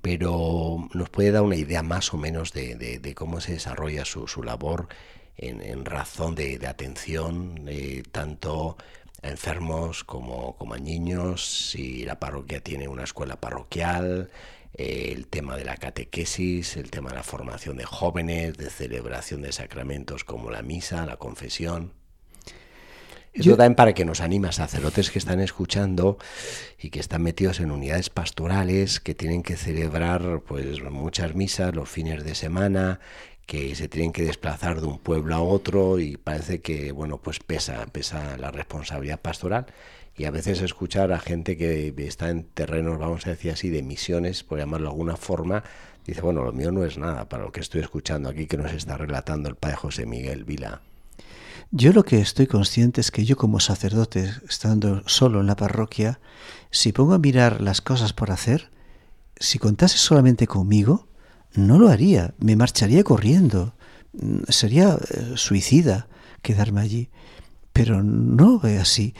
[0.00, 4.88] pero nos puede dar una idea más o menos de, cómo se desarrolla su, labor
[5.36, 8.76] en, razón de, atención, eh, tanto
[9.22, 14.30] a enfermos como, a niños, si la parroquia tiene una escuela parroquial,
[14.74, 19.42] eh, el tema de la catequesis, el tema de la formación de jóvenes, de celebración
[19.42, 21.92] de sacramentos como la misa, la confesión.
[23.32, 26.18] Eso también para que nos anime a sacerdotes que están escuchando
[26.78, 31.88] y que están metidos en unidades pastorales, que tienen que celebrar pues muchas misas los
[31.88, 33.00] fines de semana,
[33.48, 37.40] que se tienen que desplazar de un pueblo a otro y parece que bueno pues
[37.40, 39.64] pesa, pesa la responsabilidad pastoral
[40.18, 43.82] y a veces escuchar a gente que está en terrenos, vamos a decir así, de
[43.82, 45.62] misiones, por llamarlo de alguna forma,
[46.04, 48.72] dice, bueno, lo mío no es nada para lo que estoy escuchando aquí que nos
[48.72, 50.82] está relatando el padre José Miguel Vila.
[51.70, 56.18] Yo lo que estoy consciente es que yo como sacerdote, estando solo en la parroquia,
[56.70, 58.70] si pongo a mirar las cosas por hacer,
[59.36, 61.06] si contase solamente conmigo,
[61.54, 63.74] no lo haría, me marcharía corriendo,
[64.12, 66.08] mm, sería eh, suicida
[66.42, 67.10] quedarme allí,
[67.72, 69.14] pero no veo así.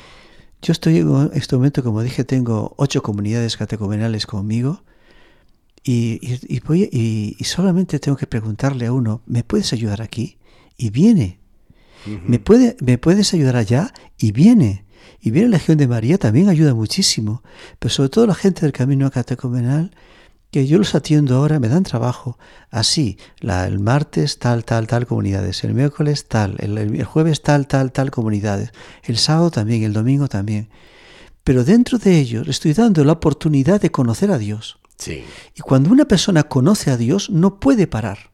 [0.63, 4.83] Yo estoy en este momento, como dije, tengo ocho comunidades catecomenales conmigo
[5.85, 10.39] y, y, y solamente tengo que preguntarle a uno, ¿me puedes ayudar aquí?
[10.77, 11.39] Y viene,
[12.27, 13.93] ¿Me, puede, ¿Me puedes ayudar allá?
[14.19, 14.85] Y viene.
[15.21, 17.43] Y viene la Legión de María, también ayuda muchísimo.
[17.79, 19.91] Pero sobre todo la gente del camino catecumenal,
[20.51, 22.39] que yo los atiendo ahora, me dan trabajo.
[22.71, 27.67] Así, la, el martes tal, tal, tal comunidades, el miércoles tal, el, el, jueves tal,
[27.67, 28.73] tal, tal comunidades,
[29.05, 30.71] el sábado también, el domingo también.
[31.45, 34.79] Pero dentro de ellos le estoy dando la oportunidad de conocer a Dios.
[34.97, 35.25] Sí.
[35.55, 38.31] Y cuando una persona conoce a Dios, no puede parar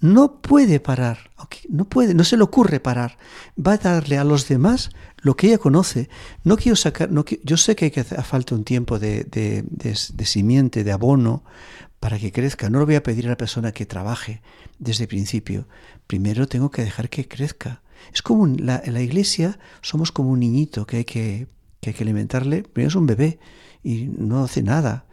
[0.00, 1.30] no puede parar,
[1.68, 3.18] no puede, no se le ocurre parar.
[3.56, 6.08] Va a darle a los demás lo que ella conoce.
[6.44, 9.64] No quiero sacar, no yo sé que hay que hacer falta un tiempo de, de,
[9.68, 11.44] de, simiente, de abono,
[11.98, 12.70] para que crezca.
[12.70, 14.42] No lo voy a pedir a la persona que trabaje
[14.78, 15.68] desde el principio.
[16.06, 17.82] Primero tengo que dejar que crezca.
[18.14, 21.48] Es como la, en la iglesia somos como un niñito que hay que,
[21.80, 22.62] que hay que alimentarle.
[22.62, 23.38] Primero es un bebé
[23.84, 25.04] y no hace nada.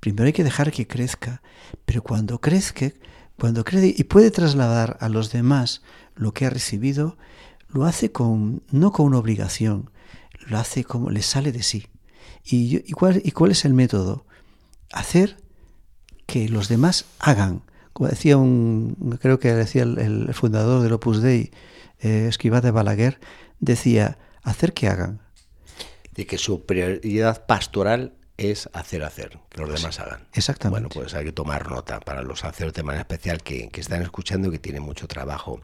[0.00, 1.40] Primero hay que dejar que crezca.
[1.84, 2.90] Pero cuando crezca,
[3.38, 5.82] cuando cree y puede trasladar a los demás
[6.16, 7.16] lo que ha recibido,
[7.74, 9.90] lo hace con, no con una obligación,
[10.46, 11.88] lo hace como le sale de sí.
[12.44, 14.24] ¿Y, y, cuál, ¿Y cuál es el método?
[14.92, 15.36] Hacer
[16.26, 17.62] que los demás hagan.
[17.92, 21.50] Como decía un, creo que decía el, fundador del Opus Dei,
[22.00, 23.20] eh, de Balaguer,
[23.60, 25.20] decía, hacer que hagan.
[26.12, 30.26] De que su prioridad pastoral es hacer hacer, que los demás hagan.
[30.32, 30.80] Exactamente.
[30.80, 34.48] Bueno, pues hay que tomar nota para los sacerdotes de manera especial que, están escuchando
[34.48, 35.60] y que tienen mucho trabajo.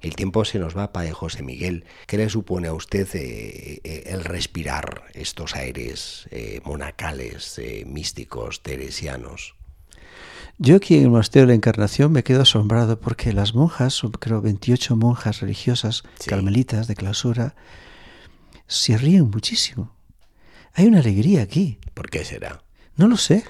[0.00, 1.84] El tiempo se nos va, Padre José Miguel.
[2.06, 9.54] ¿Qué le supone a usted eh, eh, el respirar estos aires eh, monacales, místicos, teresianos?
[10.58, 14.12] Yo aquí en el Monasterio de la Encarnación me quedo asombrado porque las monjas, son
[14.12, 17.54] creo 28 monjas religiosas, carmelitas de clausura,
[18.66, 19.94] se ríen muchísimo
[20.74, 21.78] hay una alegría aquí.
[21.94, 22.62] ¿Por qué será?
[23.00, 23.44] No lo sé,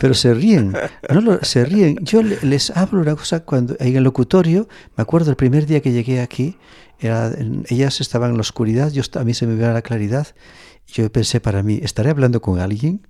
[0.00, 0.72] pero se ríen,
[1.12, 1.96] no se ríen.
[2.00, 5.90] Yo les hablo una cosa cuando en el locutorio, me acuerdo el primer día que
[5.90, 6.56] llegué aquí,
[7.00, 10.28] ellas estaban en la oscuridad, yo, a mí se me veía la claridad,
[10.86, 13.04] yo pensé para mí, ¿estaré hablando con alguien?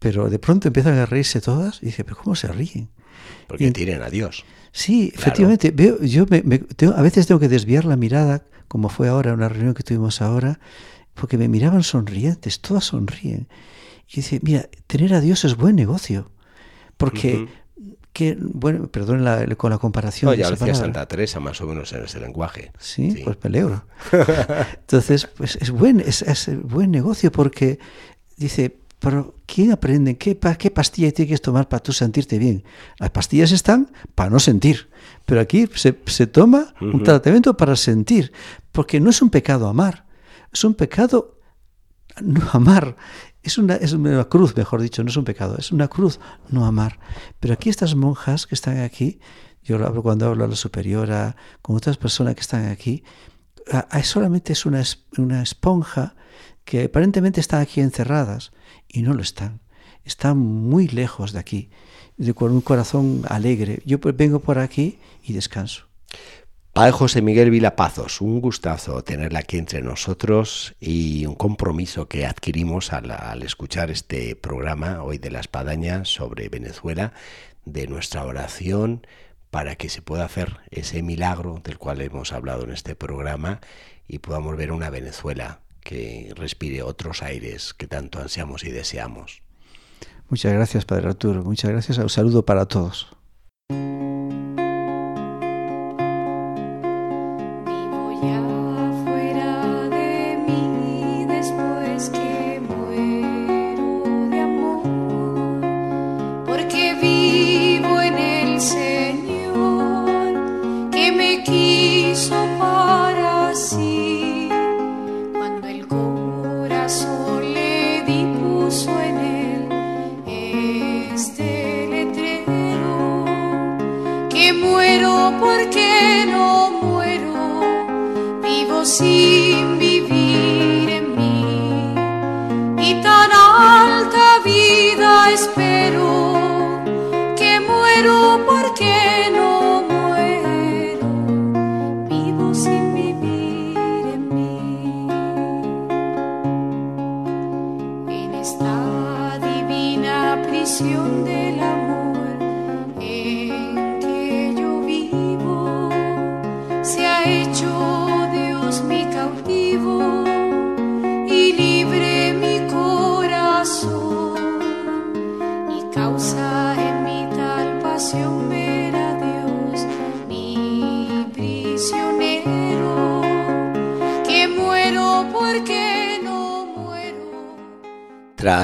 [0.00, 2.90] Pero de pronto empiezan a reírse todas y dije, ¿pero cómo se ríen?
[3.46, 4.44] Porque tienen a Dios.
[4.70, 5.70] Sí, efectivamente.
[5.70, 6.26] Veo, yo
[6.94, 10.60] a veces tengo que desviar la mirada, como fue ahora, una reunión que tuvimos ahora,
[11.14, 13.48] porque me miraban sonrientes, todas sonríen.
[14.08, 16.30] Y dice, mira, tener a Dios es buen negocio,
[16.96, 17.46] porque
[18.12, 19.24] que, bueno, perdón
[19.56, 20.30] con la comparación.
[20.30, 22.72] No, ya lo decía Santa Teresa, más o menos en ese lenguaje.
[22.78, 23.84] Sí, pues peligro.
[24.80, 27.78] Entonces, pues es buen, es, es buen negocio porque
[28.36, 30.16] dice, pero ¿quién aprende?
[30.16, 32.64] ¿Qué, ¿Qué pastilla tienes que tomar para tú sentirte bien?
[32.98, 34.88] Las pastillas están para no sentir,
[35.24, 35.92] pero aquí se,
[36.26, 38.32] toma un tratamiento para sentir,
[38.72, 40.06] porque no es un pecado amar,
[40.52, 41.38] es un pecado
[42.20, 42.96] no amar.
[43.48, 46.66] Es una, es una cruz, mejor dicho, no es un pecado, es una cruz no
[46.66, 47.00] amar.
[47.40, 49.20] Pero aquí estas monjas que están aquí,
[49.64, 53.04] yo hablo cuando hablo a la superiora, con otras personas que están aquí,
[54.02, 54.82] solamente es una,
[55.16, 56.14] una esponja
[56.66, 58.52] que aparentemente están aquí encerradas
[58.86, 59.62] y no lo están.
[60.04, 61.70] Están muy lejos de aquí,
[62.34, 63.80] con un corazón alegre.
[63.86, 65.86] Yo pues vengo por aquí y descanso.
[66.72, 72.92] Padre José Miguel Vilapazos, un gustazo tenerla aquí entre nosotros y un compromiso que adquirimos
[72.92, 77.12] al, escuchar este programa hoy de la espadaña sobre Venezuela,
[77.64, 79.06] de nuestra oración
[79.50, 83.60] para que se pueda hacer ese milagro del cual hemos hablado en este programa
[84.06, 89.42] y podamos ver una Venezuela que respire otros aires que tanto ansiamos y deseamos.
[90.28, 91.42] Muchas gracias, Padre Arturo.
[91.42, 91.98] Muchas gracias.
[91.98, 93.08] Un saludo para todos.
[98.20, 98.57] yeah.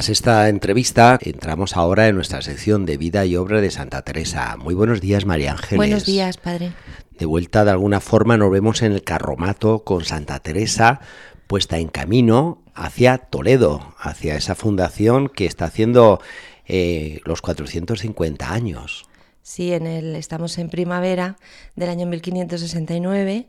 [0.04, 4.54] Tras esta entrevista, entramos ahora en nuestra sección de vida y obra de Santa Teresa.
[4.58, 5.78] Muy buenos días, María Ángeles.
[5.78, 6.74] Buenos días, padre.
[7.18, 11.00] De vuelta, de alguna forma, nos vemos en el carromato con Santa Teresa
[11.46, 16.20] puesta en camino hacia Toledo, hacia esa fundación que está haciendo
[16.66, 19.06] eh, los 450 años.
[19.40, 21.38] Sí, en el, estamos en primavera
[21.76, 23.48] del año 1569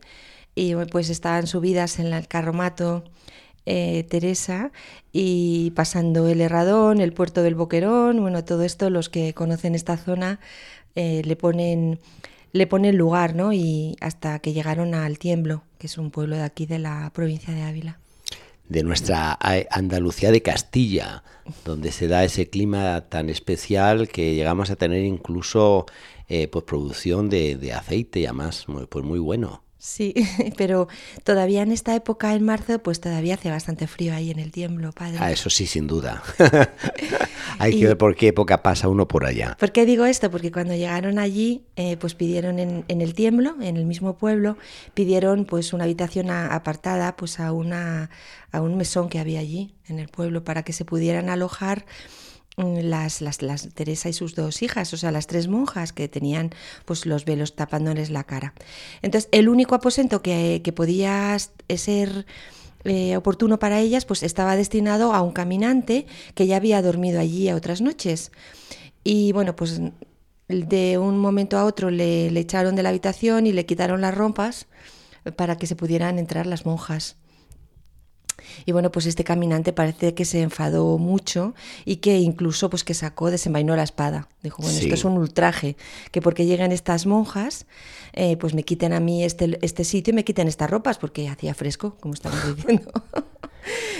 [0.55, 3.03] y pues están subidas en el carromato
[3.65, 4.71] eh, Teresa
[5.11, 9.97] y pasando el Herradón, el puerto del Boquerón, bueno, todo esto los que conocen esta
[9.97, 10.39] zona
[10.95, 11.99] eh, le ponen
[12.51, 13.51] le ponen lugar, ¿no?
[13.51, 17.53] Y hasta que llegaron al Tiemblo, que es un pueblo de aquí de la provincia
[17.53, 17.99] de Ávila.
[18.69, 19.37] De nuestra
[19.71, 21.23] Andalucía de Castilla,
[21.65, 25.85] donde se da ese clima tan especial que llegamos a tener incluso
[26.29, 29.64] eh, pues producción de, aceite y además pues muy bueno.
[29.85, 30.15] Sí,
[30.57, 30.87] pero
[31.23, 34.91] todavía en esta época, en marzo, pues todavía hace bastante frío ahí en el tiemblo,
[34.91, 35.17] padre.
[35.19, 36.23] Ah, eso sí, sin duda.
[37.59, 39.55] Hay que ver por qué época pasa uno por allá.
[39.59, 40.31] ¿Por qué digo esto?
[40.31, 44.57] Porque cuando llegaron allí, eh, pues pidieron en, en, el tiemblo, en el mismo pueblo,
[44.95, 48.09] pidieron pues una habitación apartada pues a, una,
[48.51, 51.85] a un mesón que había allí en el pueblo para que se pudieran alojar
[52.57, 56.51] las, las, las, Teresa y sus dos hijas, o sea, las tres monjas que tenían
[56.85, 58.53] pues los velos tapándoles la cara.
[59.01, 61.37] Entonces, el único aposento que, que podía
[61.75, 62.25] ser
[62.85, 67.49] eh, oportuno para ellas, pues estaba destinado a un caminante que ya había dormido allí
[67.49, 68.31] a otras noches.
[69.03, 69.81] Y bueno, pues
[70.47, 74.15] de un momento a otro le, le echaron de la habitación y le quitaron las
[74.15, 74.67] rompas
[75.35, 77.17] para que se pudieran entrar las monjas.
[78.65, 82.93] Y bueno, pues este caminante parece que se enfadó mucho y que incluso pues que
[82.93, 84.27] sacó, desenvainó la espada.
[84.43, 85.75] Dijo, bueno, esto es un ultraje,
[86.11, 87.65] que porque llegan estas monjas,
[88.13, 91.27] eh, pues me quiten a mí este, este sitio y me quiten estas ropas, porque
[91.27, 92.91] hacía fresco, como estamos diciendo.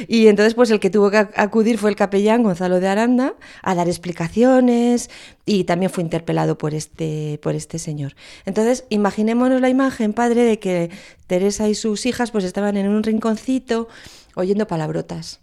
[0.07, 3.75] Y entonces, pues el que tuvo que acudir fue el capellán Gonzalo de Aranda a
[3.75, 5.09] dar explicaciones
[5.45, 8.15] y también fue interpelado por este, por este señor.
[8.45, 10.91] Entonces, imaginémonos la imagen, padre, de que
[11.27, 13.87] Teresa y sus hijas pues estaban en un rinconcito
[14.35, 15.39] oyendo palabrotas.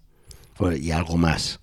[0.81, 1.61] y algo más.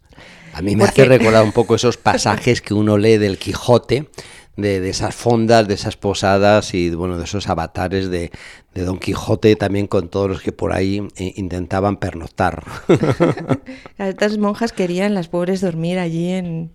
[0.54, 4.10] A mí me hace recordar un poco esos pasajes que uno lee del Quijote,
[4.58, 8.32] de, esas fondas, de esas posadas y bueno, de esos avatares de,
[8.74, 12.64] Don Quijote también con todos los que por ahí eh, intentaban pernoctar.
[13.98, 16.72] Estas monjas querían las pobres dormir allí en...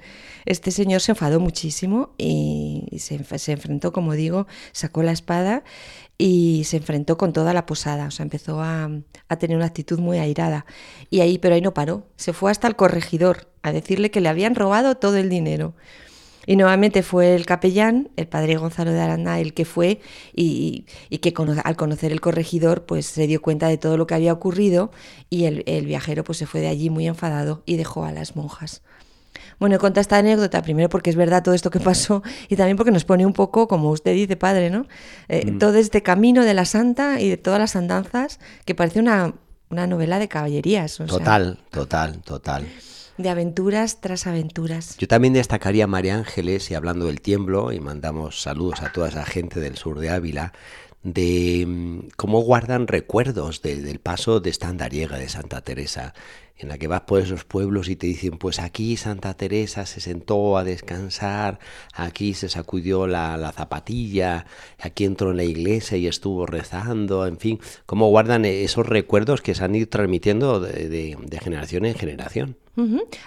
[0.47, 5.65] Este señor se enfadó muchísimo y se, se enfrentó, como digo, sacó la espada
[6.19, 8.91] y se enfrentó con toda la posada, o sea, empezó a,
[9.29, 10.67] a, tener una actitud muy airada.
[11.11, 14.29] Y ahí, pero ahí no paró, se fue hasta el corregidor a decirle que le
[14.29, 15.75] habían robado todo el dinero.
[16.47, 20.01] Y nuevamente fue el capellán, el padre Gonzalo de Aranda, el que fue
[20.35, 20.85] y,
[21.23, 21.33] que
[21.65, 24.91] al conocer el corregidor pues se dio cuenta de todo lo que había ocurrido
[25.31, 28.37] y el, el viajero pues se fue de allí muy enfadado y dejó a las
[28.37, 28.83] monjas.
[29.59, 32.91] Bueno, he esta anécdota primero porque es verdad todo esto que pasó y también porque
[32.91, 34.87] nos pone un poco, como usted dice, padre, ¿no?
[35.29, 35.59] Eh, mm.
[35.59, 39.35] Todo este camino de la santa y de todas las andanzas que parece una,
[39.71, 40.97] una novela de caballerías.
[40.97, 42.67] total, total, total.
[43.17, 44.97] De aventuras tras aventuras.
[44.99, 49.09] Yo también destacaría a María Ángeles y hablando del tiemblo, y mandamos saludos a toda
[49.09, 50.53] esa gente del sur de Ávila,
[51.05, 56.15] de mm, cómo guardan recuerdos del paso de esta andariega de Santa Teresa
[56.57, 60.01] en la que vas por esos pueblos y te dicen, pues aquí Santa Teresa se
[60.01, 61.59] sentó a descansar,
[61.93, 64.47] aquí se sacudió la, zapatilla,
[64.79, 69.55] aquí entró en la iglesia y estuvo rezando, en fin, cómo guardan esos recuerdos que
[69.55, 72.57] se han ido transmitiendo de, generación en generación.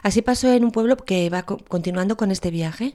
[0.03, 2.93] Así pasó en un pueblo que va continuando con este viaje.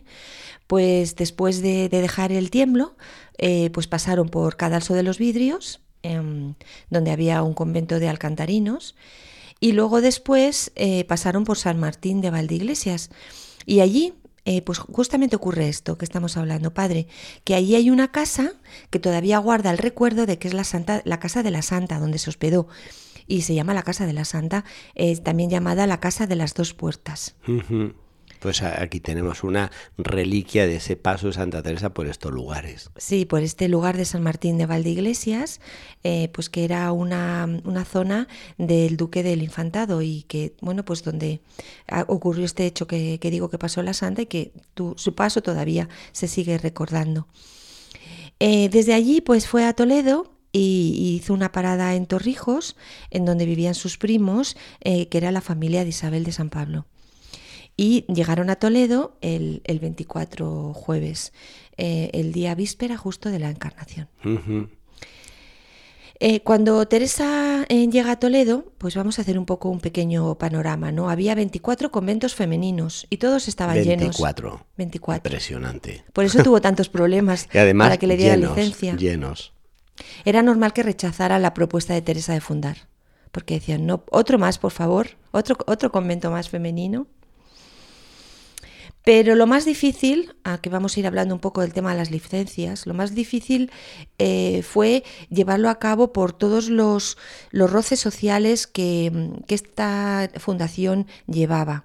[0.66, 2.97] Pues después de, dejar el tiemblo,
[3.37, 6.55] eh, pues pasaron por Cadalso de los Vidrios, em,
[6.89, 8.95] donde había un convento de alcantarinos,
[9.63, 13.11] y luego después eh, pasaron por San Martín de Valdeiglesias.
[13.65, 14.13] Y allí,
[14.45, 17.07] eh, pues justamente ocurre esto que estamos hablando, padre,
[17.45, 18.55] que allí hay una casa
[18.91, 22.01] que todavía guarda el recuerdo de que es la, Santa, la casa de la Santa,
[22.01, 22.67] donde se hospedó.
[23.29, 24.65] Y se llama la Casa de la Santa,
[25.23, 27.37] también llamada la Casa de las Dos Puertas.
[28.43, 32.90] Pues aquí tenemos una reliquia de ese paso de Santa Teresa por estos lugares.
[32.97, 35.61] Sí, por este lugar de San Martín de Valdeiglesias,
[36.03, 37.47] eh, pues que era una,
[37.84, 38.26] zona
[38.59, 41.40] del duque del Infantado y que, bueno, pues donde
[42.09, 46.26] ocurrió este hecho que, digo que pasó la Santa y que su paso todavía se
[46.26, 47.28] sigue recordando.
[48.40, 52.74] Eh, desde allí, pues fue a Toledo y hizo una parada en Torrijos,
[53.11, 56.86] en donde vivían sus primos, eh, que era la familia de Isabel de San Pablo
[57.77, 61.33] y llegaron a Toledo el, el 24 jueves,
[61.77, 64.09] eh, el día víspera justo de la encarnación.
[66.25, 70.37] Eh, cuando Teresa eh, llega a Toledo, pues vamos a hacer un poco un pequeño
[70.37, 71.11] panorama, ¿no?
[71.11, 74.51] Había 24 conventos femeninos y todos estaban 24.
[74.51, 74.64] llenos.
[74.77, 75.29] 24.
[75.29, 76.05] Impresionante.
[76.12, 78.95] Por eso tuvo tantos problemas para que le diera licencia.
[78.95, 79.53] Llenos.
[80.25, 82.89] Era normal que rechazara la propuesta de Teresa de fundar,
[83.33, 87.09] porque decían, no, otro más, por favor, otro, otro convento más femenino.
[89.05, 92.11] Pero lo más difícil, que vamos a ir hablando un poco del tema de las
[92.11, 93.70] licencias, lo más difícil
[94.18, 97.18] eh, fue llevarlo a cabo por todos los,
[97.50, 99.12] los roces sociales que,
[99.48, 101.84] esta fundación llevaba.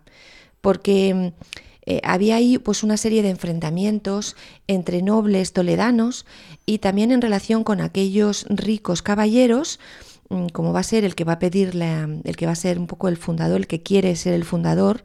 [0.61, 1.34] Porque
[1.86, 4.36] eh, había ahí pues una serie de enfrentamientos
[4.68, 6.26] entre nobles toledanos
[6.65, 9.80] y también en relación con aquellos ricos caballeros
[10.16, 10.16] Mm,
[10.54, 12.88] como va a ser el que va a pedir el que va a ser un
[12.88, 15.04] poco el fundador, el que quiere ser el fundador,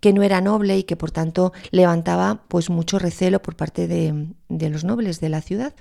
[0.00, 4.28] que no era noble y que por tanto levantaba pues mucho recelo por parte de,
[4.48, 5.74] de los nobles de la ciudad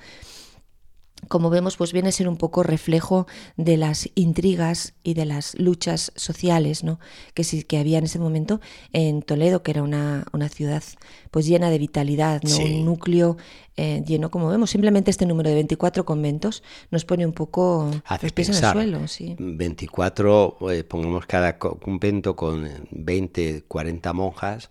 [1.27, 5.55] como vemos, pues viene a ser un poco reflejo de las intrigas y de las
[5.55, 6.99] luchas sociales ¿no?
[7.33, 8.61] que, sí, que había en ese momento
[8.91, 10.83] en Toledo, que era una, una ciudad
[11.31, 12.57] pues llena de vitalidad, ¿no?
[12.57, 13.37] un núcleo
[13.75, 14.69] eh, lleno, como vemos.
[14.69, 18.71] Simplemente este número de 24 conventos nos pone un poco Hace los pies en el
[18.71, 19.07] suelo.
[19.07, 19.35] Sí.
[19.39, 24.69] 24, eh, pongamos cada convento con 20, 40 monjas,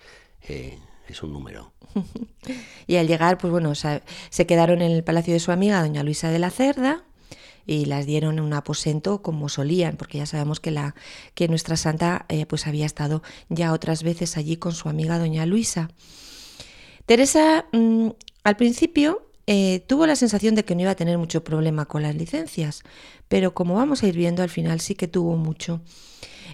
[0.49, 0.79] eh,
[1.13, 1.73] es un número.
[2.87, 6.31] y al llegar, pues bueno, se quedaron en el palacio de su amiga, doña Luisa
[6.31, 7.05] de la Cerda,
[7.67, 10.95] y las dieron un aposento como solían, porque ya sabemos que, la,
[11.35, 15.47] que nuestra santa eh, pues había estado ya otras veces allí con su amiga doña
[15.47, 15.89] Luisa.
[17.07, 18.09] Teresa mm,
[18.45, 22.03] al principio eh, tuvo la sensación de que no iba a tener mucho problema con
[22.03, 22.83] las licencias,
[23.29, 25.81] pero como vamos a ir viendo al final sí que tuvo mucho.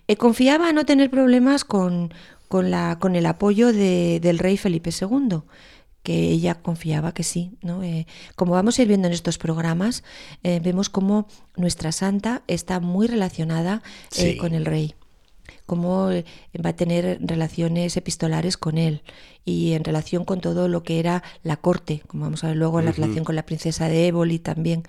[0.07, 2.13] Eh, confiaba no tener problemas con,
[2.49, 5.43] con, la, con el apoyo de, del rey Felipe II
[6.03, 7.59] que ella confiaba que sí.
[7.61, 7.83] ¿no?
[7.83, 10.05] Eh, como vamos a ir viendo en estos programas,
[10.43, 11.27] eh, vemos cómo
[11.57, 13.83] nuestra santa está muy relacionada
[14.17, 14.95] eh, con el rey,
[15.67, 19.03] cómo va a tener relaciones epistolares con él
[19.45, 22.79] y en relación con todo lo que era la corte, como vamos a ver luego
[22.79, 24.85] en la relación con la princesa de Éboli también.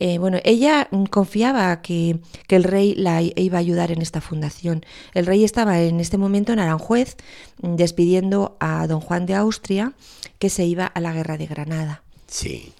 [0.00, 2.18] Eh, bueno, ella confiaba que,
[2.48, 4.84] que, el rey la iba a ayudar en esta fundación.
[5.14, 7.16] El rey estaba en este momento en Aranjuez
[7.62, 9.92] despidiendo a don Juan de Austria
[10.38, 12.02] que se iba a la guerra de Granada.
[12.26, 12.72] Sí.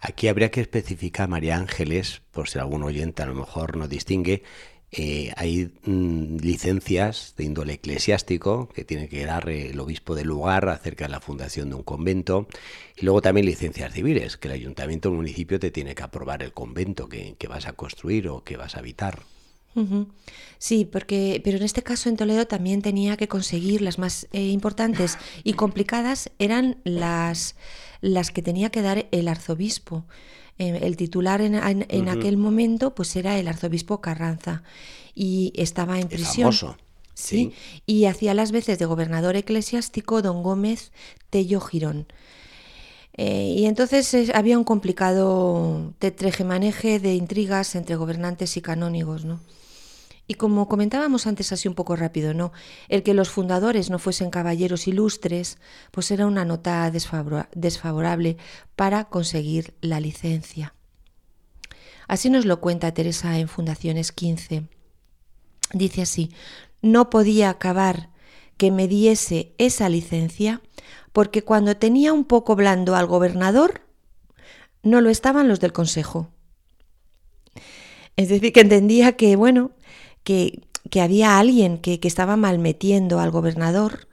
[0.00, 4.44] Aquí habría que especificar, María Ángeles, por si algún oyente a lo mejor no distingue,
[4.90, 10.68] eh, hay mm, licencias de índole eclesiástico que tiene que dar el obispo del lugar
[10.70, 12.48] acerca de la fundación de un convento
[12.96, 16.42] y luego también licencias civiles, que el ayuntamiento o el municipio te tiene que aprobar
[16.42, 19.22] el convento que, vas a construir o que vas a habitar.
[20.58, 24.48] Sí, porque, pero en este caso en Toledo también tenía que conseguir las más eh,
[24.48, 27.54] importantes y complicadas eran las,
[28.00, 30.04] las que tenía que dar el arzobispo.
[30.58, 31.54] Eh, el titular en,
[32.08, 34.62] aquel momento pues era el arzobispo Carranza
[35.14, 36.52] y estaba en prisión.
[37.14, 37.52] Sí.
[37.84, 40.92] Y hacía las veces de gobernador eclesiástico don Gómez
[41.30, 42.06] Tello Girón.
[43.16, 49.40] Eh, y entonces eh, había un complicado tetrejemaneje de intrigas entre gobernantes y canónigos, ¿no?
[50.30, 52.52] Y como comentábamos antes así un poco rápido, ¿no?
[52.88, 55.56] El que los fundadores no fuesen caballeros ilustres,
[55.90, 58.36] pues era una nota desfavorable
[58.76, 60.74] para conseguir la licencia.
[62.08, 64.68] Así nos lo cuenta Teresa en Fundaciones 15.
[65.72, 66.30] Dice así,
[66.82, 68.10] no podía acabar
[68.58, 70.60] que me diese esa licencia
[71.14, 73.80] porque cuando tenía un poco blando al gobernador,
[74.82, 76.30] no lo estaban los del consejo.
[78.16, 79.70] Es decir, que entendía que, bueno,
[80.28, 84.08] que, había alguien que, estaba malmetiendo al gobernador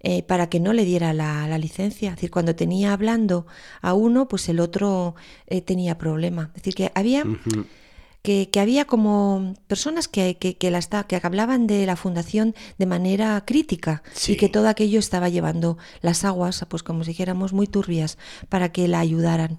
[0.00, 2.10] eh, para que no le diera la, licencia.
[2.10, 3.46] Es decir, cuando tenía hablando
[3.80, 5.14] a uno, pues el otro
[5.46, 6.50] eh, tenía problema.
[6.54, 7.24] Es decir, que había...
[8.22, 14.04] Que, había como personas que, que, que, que, hablaban de la fundación de manera crítica
[14.28, 18.70] y que todo aquello estaba llevando las aguas, pues como si dijéramos, muy turbias para
[18.70, 19.58] que la ayudaran.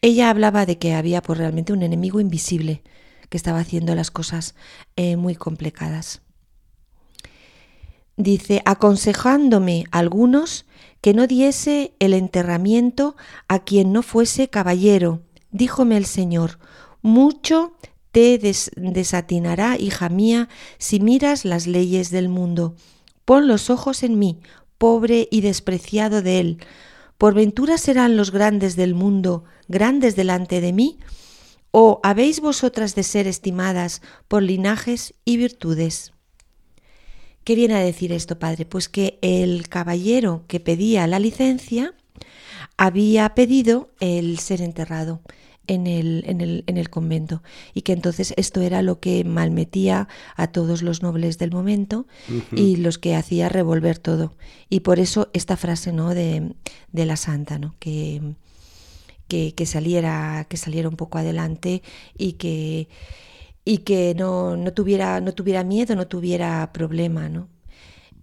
[0.00, 2.84] Ella hablaba de que había pues realmente un enemigo invisible
[3.28, 4.54] que estaba haciendo las cosas
[4.96, 6.22] eh, muy complicadas.
[8.16, 10.66] Dice, aconsejándome algunos
[11.00, 13.16] que no diese el enterramiento
[13.46, 15.22] a quien no fuese caballero,
[15.52, 16.58] díjome el Señor,
[17.02, 17.74] mucho
[18.10, 20.48] te desatinará, hija mía,
[20.78, 22.74] si miras las leyes del mundo.
[23.24, 24.40] Pon los ojos en mí,
[24.78, 26.58] pobre y despreciado de él.
[27.18, 30.98] ¿Por ventura serán los grandes del mundo grandes delante de mí?
[31.70, 36.12] ¿O habéis vosotras de ser estimadas por linajes y virtudes?
[37.44, 38.64] ¿Qué viene a decir esto, padre?
[38.66, 41.94] Pues que el caballero que pedía la licencia
[42.76, 45.22] había pedido el ser enterrado
[45.66, 47.42] en el, en el, en el convento
[47.74, 52.06] y que entonces esto era lo que malmetía a todos los nobles del momento
[52.52, 54.34] y los que hacía revolver todo.
[54.68, 56.14] Y por eso esta frase ¿no?
[56.14, 56.54] de,
[56.92, 57.74] de la santa, ¿no?
[57.78, 58.34] que,
[59.28, 61.82] que, saliera, que saliera un poco adelante
[62.16, 62.88] y que,
[63.64, 67.48] y que no, no, tuviera, no tuviera miedo, no tuviera problema, ¿no?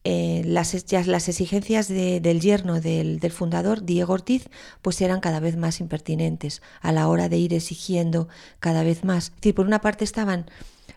[0.08, 0.76] Eh, las,
[1.08, 4.50] las exigencias del yerno del, del, fundador, Diego Ortiz,
[4.84, 8.28] pues eran cada vez más impertinentes a la hora de ir exigiendo
[8.60, 9.32] cada vez más.
[9.38, 10.46] Decir, por una parte estaban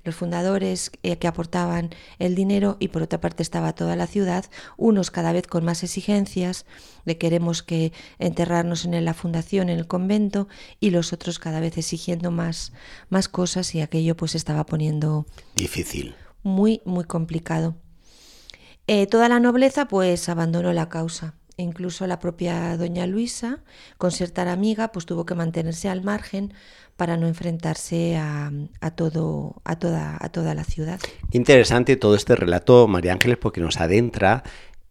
[0.09, 4.46] los fundadores eh, que aportaban el dinero y por otra parte estaba toda la ciudad,
[4.76, 6.64] unos cada vez con más exigencias
[7.04, 10.48] de queremos que enterrarnos en la fundación, en el convento,
[10.80, 12.72] y los otros cada vez exigiendo más,
[13.11, 16.14] más cosas y aquello pues estaba poniendo difícil.
[16.42, 17.76] Muy, muy complicado.
[18.86, 21.34] Eh, toda la nobleza pues abandonó la causa.
[21.61, 23.59] Incluso la propia doña Luisa,
[23.96, 26.54] con ser tan amiga, pues tuvo que mantenerse al margen
[26.96, 28.50] para no enfrentarse a,
[28.94, 31.00] todo, a, toda, a toda la ciudad.
[31.32, 34.44] Interesante todo este relato, María Ángeles, porque nos adentra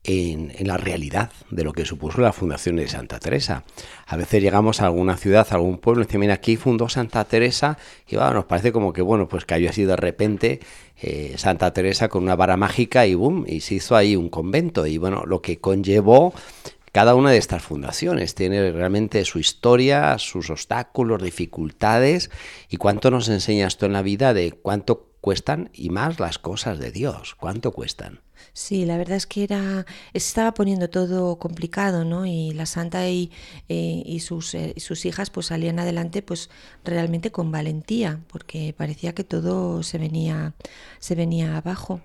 [0.07, 3.63] en, la realidad de lo que supuso la fundación de Santa Teresa.
[4.07, 7.25] A veces llegamos a alguna ciudad, a algún pueblo, y decimos, mira, aquí fundó Santa
[7.25, 7.77] Teresa,
[8.07, 10.61] y nos parece como que, bueno, pues cayó así de repente
[11.01, 14.87] eh, Santa Teresa con una vara mágica y boom, y se hizo ahí un convento.
[14.87, 16.33] Y bueno, lo que conllevó
[16.93, 22.31] cada una de estas fundaciones tiene realmente su historia, sus obstáculos, dificultades
[22.69, 26.79] y cuánto nos enseña esto en la vida de cuánto cuestan y más las cosas
[26.79, 28.21] de Dios, cuánto cuestan.
[28.53, 32.25] Sí, la verdad es que era estaba poniendo todo complicado, ¿no?
[32.25, 33.29] Y la santa y,
[33.67, 34.73] eh, y sus, eh,
[35.03, 36.49] hijas pues salían adelante pues
[36.85, 40.53] realmente con valentía, porque parecía que todo se venía
[40.99, 41.99] se venía abajo.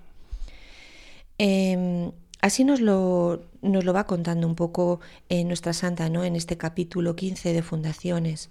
[1.37, 2.11] Em,
[2.41, 4.99] Así nos lo, nos lo va contando un poco
[5.29, 6.25] en nuestra santa, ¿no?
[6.25, 8.49] En este capítulo 15 de Fundaciones.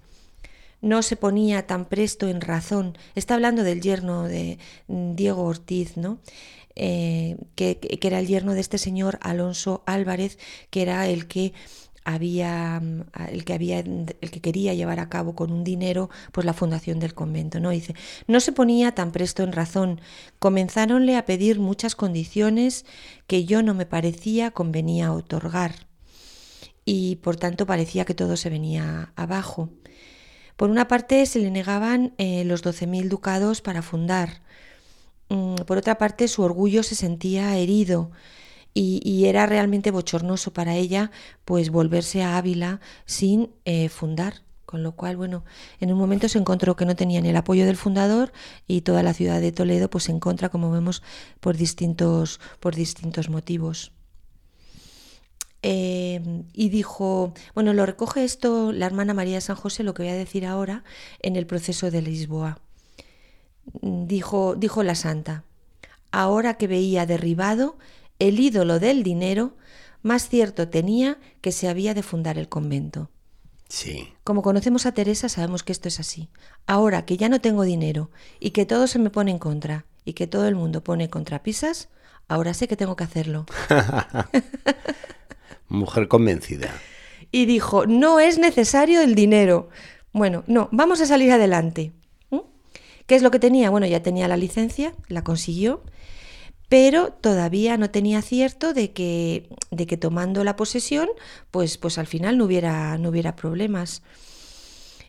[0.82, 2.98] No se ponía tan presto en razón.
[3.14, 4.58] Está hablando del yerno de
[4.88, 6.18] Diego Ortiz, ¿no?
[6.74, 10.38] Eh, que, que, era el yerno de este señor Alonso Álvarez,
[10.70, 11.52] que era el que
[12.04, 16.44] había mm, el que había el que quería llevar a cabo con un dinero pues
[16.44, 17.94] la fundación del convento no dice
[18.26, 20.00] no se ponía tan presto en razón
[20.38, 22.84] comenzáronle a pedir muchas condiciones
[23.26, 25.86] que yo no me parecía convenía otorgar
[26.84, 29.70] y por tanto parecía que todo se venía abajo
[30.62, 34.42] por una parte se le negaban eh, los 12.000 ducados para fundar
[35.28, 38.12] mm, por otra parte su orgullo se sentía herido
[38.72, 41.10] y, era realmente bochornoso para ella
[41.44, 44.42] pues volverse a Ávila sin eh, fundar.
[44.64, 45.44] Con lo cual, bueno,
[45.80, 48.32] en un momento se encontró que no tenían el apoyo del fundador
[48.68, 51.02] y toda la ciudad de Toledo pues se encuentra, como vemos,
[51.40, 53.90] por distintos, por distintos motivos.
[55.62, 56.20] Eh,
[56.52, 60.12] y dijo, bueno, lo recoge esto la hermana María de San José, lo que voy
[60.12, 60.82] a decir ahora,
[61.20, 62.58] en el proceso de Lisboa.
[63.80, 65.44] Dijo, dijo la santa,
[66.10, 67.78] ahora que veía derribado
[68.18, 69.56] el ídolo del dinero,
[70.02, 73.10] más cierto tenía que se había de fundar el convento.
[73.68, 74.12] Sí.
[74.24, 76.28] Como conocemos a Teresa, sabemos que esto es así.
[76.66, 80.12] Ahora que ya no tengo dinero y que todo se me pone en contra y
[80.12, 81.88] que todo el mundo pone contrapisas,
[82.28, 83.46] ahora sé que tengo que hacerlo.
[85.72, 86.72] Mujer convencida.
[87.30, 89.70] Y dijo, no es necesario el dinero.
[90.12, 91.92] Bueno, no, vamos a salir adelante.
[93.06, 93.68] ¿Qué es lo que tenía?
[93.68, 95.82] Bueno, ya tenía la licencia, la consiguió
[96.72, 101.06] pero todavía no tenía cierto de que, de que tomando la posesión,
[101.50, 104.02] pues, pues al final no hubiera, no hubiera problemas.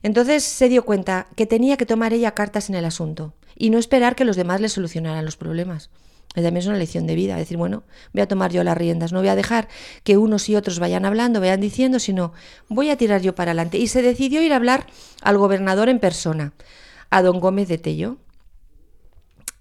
[0.02, 3.80] Entonces se dio cuenta que tenía que tomar ella cartas en el asunto y no
[3.80, 5.90] esperar que los demás le solucionaran los problemas.
[6.34, 9.20] También es una lección de vida, decir, bueno, voy a tomar yo las riendas, no
[9.20, 9.68] voy a dejar
[10.04, 12.34] que unos y otros vayan hablando, vayan diciendo, sino
[12.70, 13.78] voy a tirar yo para adelante.
[13.78, 14.88] Y se decidió ir a hablar
[15.22, 16.54] al gobernador en persona,
[17.10, 18.18] a don Gómez de Tello.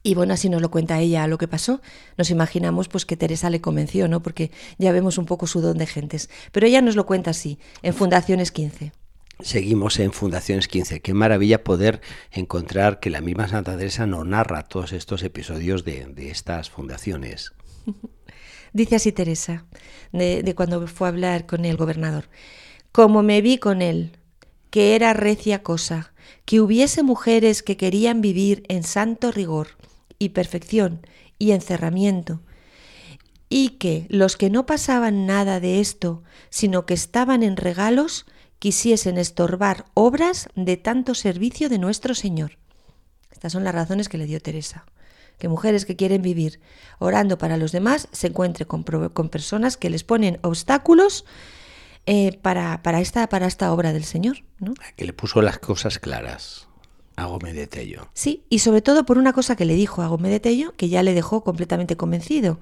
[0.03, 1.81] Y bueno, así nos lo cuenta ella lo que pasó.
[2.17, 4.21] Nos imaginamos pues que Teresa le convenció, ¿no?
[4.23, 6.29] Porque ya vemos un poco su don de gentes.
[6.51, 8.93] Pero ella nos lo cuenta así, en Fundaciones 15.
[9.41, 11.01] Seguimos en Fundaciones 15.
[11.01, 16.13] Qué maravilla poder encontrar que la misma Santa Teresa nos narra todos estos episodios de,
[16.31, 17.53] estas fundaciones.
[18.73, 19.67] Dice así Teresa,
[20.13, 22.29] de, de cuando fue a hablar con el gobernador.
[22.93, 24.17] Como me vi con él,
[24.71, 26.15] que era recia cosa,
[26.45, 29.69] que hubiese mujeres que querían vivir en santo rigor,
[30.23, 31.05] y perfección
[31.39, 32.41] y encerramiento,
[33.49, 38.25] y que los que no pasaban nada de esto, sino que estaban en regalos,
[38.63, 42.59] quisiesen estorbar obras de tanto servicio de nuestro Señor.
[43.33, 44.87] Estas son las razones que le dio Teresa.
[45.41, 46.61] Que mujeres que quieren vivir
[47.01, 51.25] orando para los demás se encuentren con, con personas que les ponen obstáculos
[52.07, 54.45] eh, para, para, esta, para esta obra del Señor.
[54.61, 54.75] ¿no?
[54.95, 56.69] Que le puso las cosas claras
[57.17, 58.11] a Gómez de Tello.
[58.15, 60.89] Sí, y sobre todo por una cosa que le dijo a Gómez de Tello, que
[60.89, 62.61] ya le dejó completamente convencido,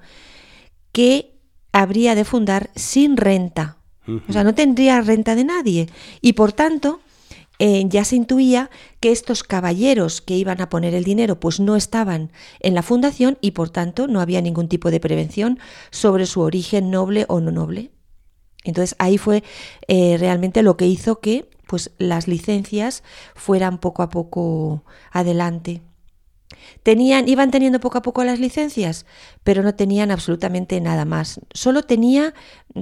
[0.93, 1.37] que
[1.71, 3.77] habría de fundar sin renta.
[4.27, 5.87] O sea, no tendría renta de nadie.
[6.21, 7.01] Y por tanto,
[7.63, 11.75] eh, ya se intuía que estos caballeros que iban a poner el dinero pues no
[11.75, 15.59] estaban en la fundación y por tanto no había ningún tipo de prevención
[15.91, 17.91] sobre su origen noble o no noble.
[18.63, 19.43] Entonces ahí fue
[19.87, 23.03] eh, realmente lo que hizo que pues las licencias
[23.35, 25.81] fueran poco a poco adelante.
[26.83, 29.05] Tenían, iban teniendo poco a poco las licencias,
[29.43, 31.39] pero no tenían absolutamente nada más.
[31.53, 32.33] Solo tenía,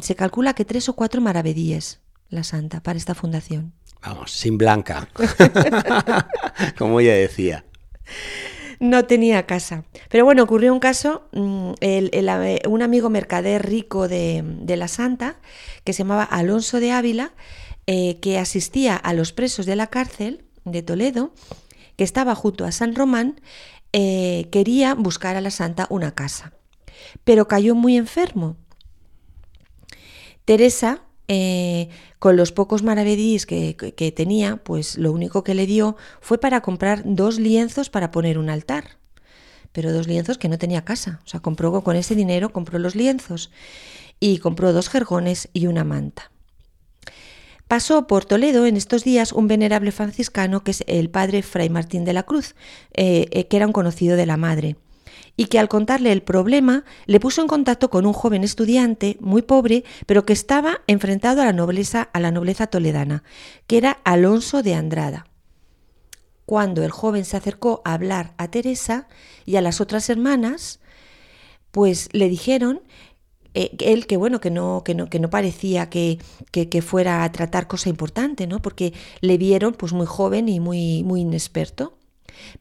[0.01, 1.99] se calcula que tres o cuatro maravedíes
[2.29, 3.73] la santa para esta fundación.
[4.01, 5.09] Vamos, sin blanca,
[6.77, 7.65] como ella decía.
[8.79, 9.83] No tenía casa.
[10.09, 11.73] Pero bueno, ocurrió un caso, mm,
[12.67, 15.37] un amigo mercader rico de, de la santa,
[15.83, 17.33] que se llamaba Alonso de Ávila,
[17.87, 21.33] eh, que asistía a los presos de la cárcel de Toledo,
[21.99, 23.41] que estaba junto a San Román,
[23.91, 26.53] eh, quería buscar a la santa una casa,
[27.25, 28.55] pero cayó muy enfermo.
[30.45, 36.37] Teresa, eh, con los pocos maravedís que, tenía, pues lo único que le dio fue
[36.37, 38.97] para comprar dos lienzos para poner un altar.
[39.73, 41.19] Pero dos lienzos que no tenía casa.
[41.25, 43.51] O sea, compró con ese dinero, compró los lienzos
[44.21, 46.31] y compró dos jergones y una manta.
[47.69, 52.03] Pasó por Toledo en estos días un venerable franciscano que es el padre Fray Martín
[52.03, 52.55] de la Cruz,
[52.95, 54.75] eh, eh, que era un conocido de la madre,
[55.37, 59.43] y que al contarle el problema le puso en contacto con un joven estudiante muy
[59.43, 63.21] pobre, pero que estaba enfrentado a la nobleza, a la nobleza toledana,
[63.67, 65.27] que era Alonso de Andrada.
[66.47, 69.07] Cuando el joven se acercó a hablar a Teresa
[69.45, 70.79] y a las otras hermanas,
[71.69, 72.81] pues le dijeron
[73.53, 76.19] eh, él que bueno, que no, que no, que no parecía que,
[76.51, 78.61] que, fuera a tratar cosa importante, ¿no?
[78.61, 81.97] Porque le vieron pues muy joven y muy, muy inexperto.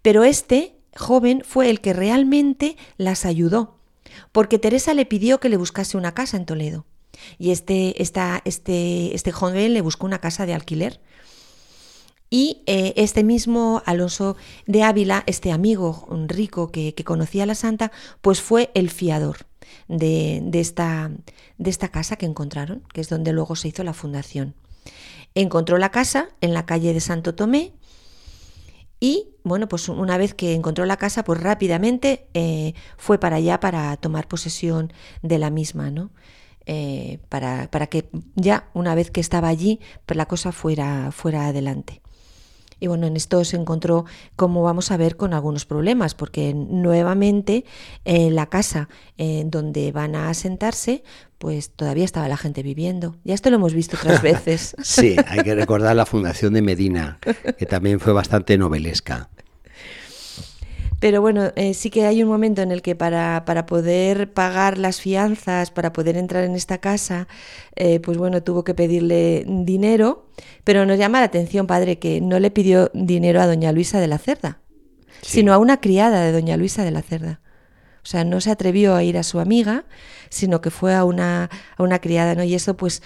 [0.02, 3.76] Pero este joven fue el que realmente las ayudó,
[4.32, 6.86] porque Teresa le pidió que le buscase una casa en Toledo.
[7.38, 11.00] Y este, esta, este, este joven le buscó una casa de alquiler.
[12.30, 14.36] Y eh, este mismo Alonso
[14.66, 19.47] de Ávila, este amigo rico que, conocía a la santa, pues fue el fiador
[19.88, 21.10] de, esta,
[21.58, 24.54] de esta casa que encontraron, que es donde luego se hizo la fundación.
[25.34, 27.72] Encontró la casa en la calle de Santo Tomé
[29.00, 33.60] y, bueno, pues una vez que encontró la casa, pues rápidamente eh, fue para allá
[33.60, 34.92] para tomar posesión
[35.22, 36.10] de la misma, ¿no?
[36.66, 41.46] Eh, para, para, que ya una vez que estaba allí, pues la cosa fuera, fuera
[41.46, 42.02] adelante.
[42.80, 44.04] Y bueno, en esto se encontró,
[44.36, 47.64] como vamos a ver, con algunos problemas, porque nuevamente
[48.04, 51.02] en la casa en donde van a asentarse,
[51.38, 53.16] pues todavía estaba la gente viviendo.
[53.24, 54.76] Ya esto lo hemos visto otras veces.
[54.82, 57.18] sí, hay que recordar la fundación de Medina,
[57.56, 59.30] que también fue bastante novelesca.
[61.00, 64.78] Pero bueno, eh, sí que hay un momento en el que para, para, poder pagar
[64.78, 67.28] las fianzas, para poder entrar en esta casa,
[67.76, 70.26] eh, pues bueno, tuvo que pedirle dinero,
[70.64, 74.08] pero nos llama la atención, padre, que no le pidió dinero a doña Luisa de
[74.08, 74.60] la Cerda,
[75.22, 77.40] sino a una criada de doña Luisa de la Cerda.
[78.02, 79.84] O sea, no se atrevió a ir a su amiga,
[80.30, 82.42] sino que fue a una, a una criada, ¿no?
[82.42, 83.02] Y eso pues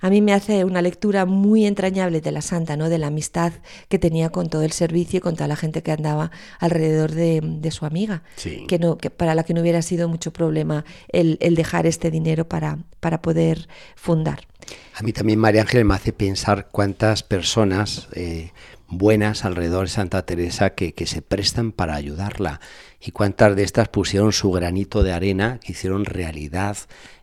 [0.00, 2.88] a mí me hace una lectura muy entrañable de la santa, ¿no?
[2.88, 3.52] de la amistad
[3.88, 7.68] que tenía con todo el servicio y con toda la gente que andaba alrededor de,
[7.70, 8.22] su amiga,
[8.66, 12.48] que, no, que para la que no hubiera sido mucho problema el, dejar este dinero
[12.48, 14.40] para, para poder fundar.
[14.94, 18.52] A mí también María Ángel me hace pensar cuántas personas eh,
[18.88, 22.60] buenas alrededor de Santa Teresa que, que, se prestan para ayudarla
[23.00, 26.76] y cuántas de estas pusieron su granito de arena, que hicieron realidad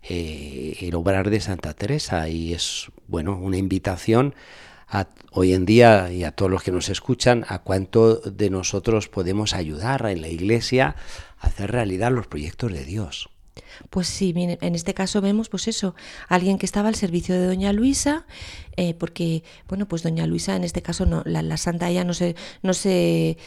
[0.04, 4.36] eh, el obrar de Santa Teresa y es bueno una invitación
[4.88, 9.10] a, hoy en día y a todos los que nos escuchan a cuánto de nosotros
[9.10, 10.96] podemos ayudar en la Iglesia
[11.40, 13.30] a hacer realidad los proyectos de Dios.
[13.90, 15.96] Pues sí, en este caso vemos pues eso,
[16.28, 18.26] alguien que estaba al servicio de Doña Luisa,
[18.78, 22.36] eh, porque, bueno, pues Doña Luisa en este caso, no, la, santa ella no se,
[22.62, 23.38] no se,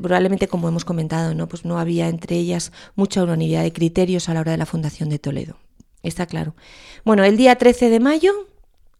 [0.00, 1.48] probablemente como hemos comentado, ¿no?
[1.48, 5.08] Pues no había entre ellas mucha unanimidad de criterios a la hora de la fundación
[5.08, 5.56] de Toledo.
[6.02, 6.54] Está claro.
[7.04, 8.32] Bueno, el día 13 de mayo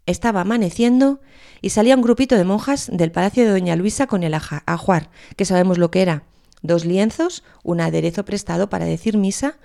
[0.07, 1.21] estaba amaneciendo
[1.61, 5.45] y salía un grupito de monjas del palacio de Doña Luisa con el ajuar, que
[5.45, 6.25] sabemos lo que era.
[6.63, 9.59] Dos lienzos, un aderezo prestado para decir misa,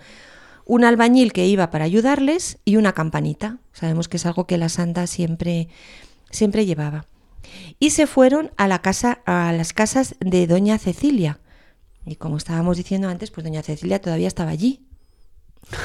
[0.65, 3.59] un albañil que iba para ayudarles y una campanita.
[3.73, 5.67] Sabemos que es algo que la santa siempre,
[6.29, 7.05] siempre llevaba.
[7.79, 11.39] Y se fueron a, la casa, a las casas de doña Cecilia.
[12.05, 14.85] Y como estábamos diciendo antes, pues doña Cecilia todavía estaba allí.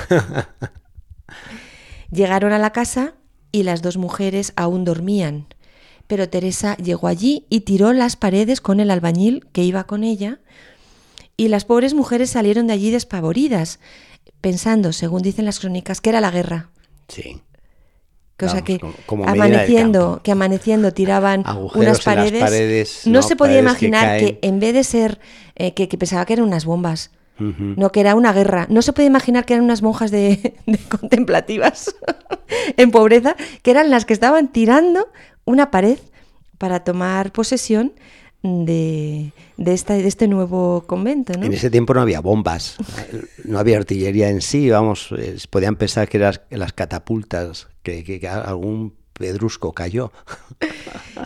[2.10, 3.14] Llegaron a la casa
[3.52, 5.46] y las dos mujeres aún dormían.
[6.06, 10.40] Pero Teresa llegó allí y tiró las paredes con el albañil que iba con ella.
[11.36, 13.78] Y las pobres mujeres salieron de allí despavoridas,
[14.40, 16.70] pensando, según dicen las crónicas, que era la guerra.
[17.08, 17.42] Sí.
[18.36, 18.78] Que, sea, que
[19.26, 21.42] amaneciendo, que amaneciendo tiraban
[21.74, 25.18] unas paredes, no, se podía imaginar que, en vez de ser
[25.56, 29.08] eh, que, pensaba que eran unas bombas, no que era una guerra, no se podía
[29.08, 31.96] imaginar que eran unas monjas de, de contemplativas
[32.76, 35.08] en pobreza, que eran las que estaban tirando
[35.44, 35.98] una pared
[36.58, 37.92] para tomar posesión
[38.42, 41.32] de, de, esta, de este nuevo convento.
[41.38, 41.46] ¿no?
[41.46, 42.76] En ese tiempo no había bombas,
[43.44, 48.28] no había artillería en sí, vamos, eh, podían pensar que eran las catapultas, que, que
[48.28, 50.12] algún pedrusco cayó.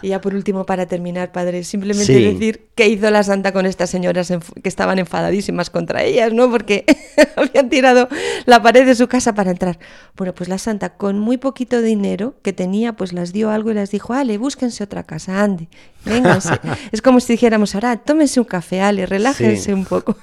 [0.01, 3.91] Y ya por último, para terminar, padre, simplemente decir qué hizo la santa con estas
[3.91, 4.33] señoras
[4.63, 6.51] que estaban enfadadísimas contra ellas, ¿no?
[6.51, 6.85] Porque
[7.37, 8.09] habían tirado
[8.47, 9.79] la pared de su casa para entrar.
[10.17, 13.75] Bueno, pues la santa, con muy poquito dinero que tenía, pues las dio algo y
[13.75, 15.69] les dijo, Ale, búsquense otra casa, ande,
[16.05, 16.55] vénganse.
[16.93, 20.17] es como si dijéramos ahora, tómense un café, Ale, relájense un poco.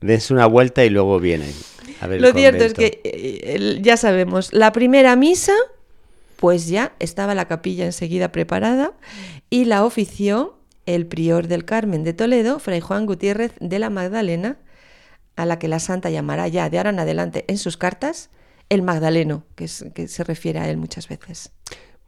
[0.00, 1.52] Dense una vuelta y luego vienen.
[2.06, 5.54] Lo cierto es que eh, ya sabemos, la primera misa,
[6.36, 8.92] pues ya estaba la capilla enseguida preparada
[9.50, 14.56] y la ofició el prior del Carmen de Toledo, Fray Juan Gutiérrez de la Magdalena,
[15.36, 18.30] a la que la santa llamará ya de ahora en adelante en sus cartas
[18.68, 21.52] el Magdaleno, que, que se refiere a él muchas veces.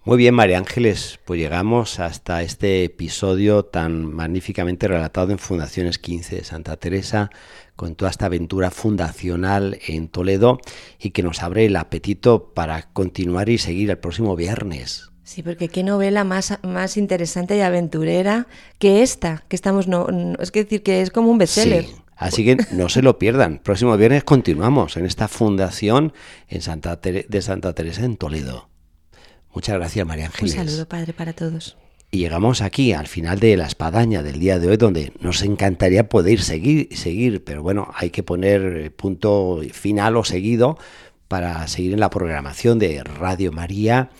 [0.07, 6.37] Muy bien, María Ángeles, pues llegamos hasta este episodio tan magníficamente relatado en Fundaciones 15
[6.37, 7.31] de Santa Teresa,
[7.75, 10.59] con toda esta aventura fundacional en Toledo
[11.01, 15.11] y que nos abre el apetito para continuar y seguir el próximo viernes.
[15.23, 18.47] Sí, porque qué novela más, más interesante y aventurera
[18.79, 20.07] que esta, que estamos, no,
[20.39, 21.87] es decir, que es como un bestseller.
[22.15, 23.59] Así que no se lo pierdan.
[23.59, 26.13] Próximo viernes continuamos en esta fundación
[26.49, 28.74] en Santa de Santa Teresa en Toledo.
[29.55, 30.55] Muchas gracias, María Ángeles.
[30.55, 31.77] Un saludo, Padre, para todos.
[32.11, 36.09] Y llegamos aquí, al final de la espadaña del día de hoy, donde nos encantaría
[36.09, 40.79] poder seguir, seguir, pero bueno, hay que poner punto final o seguido
[41.27, 44.11] para seguir en la programación de Radio María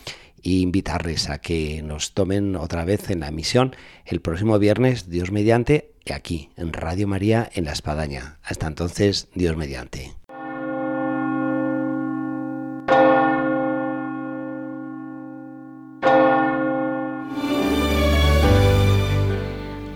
[0.43, 5.31] e invitarles a que nos tomen otra vez en la emisión el próximo viernes, Dios
[5.31, 8.39] mediante, aquí, en Radio María, en La Espadaña.
[8.43, 10.13] Hasta entonces, Dios mediante.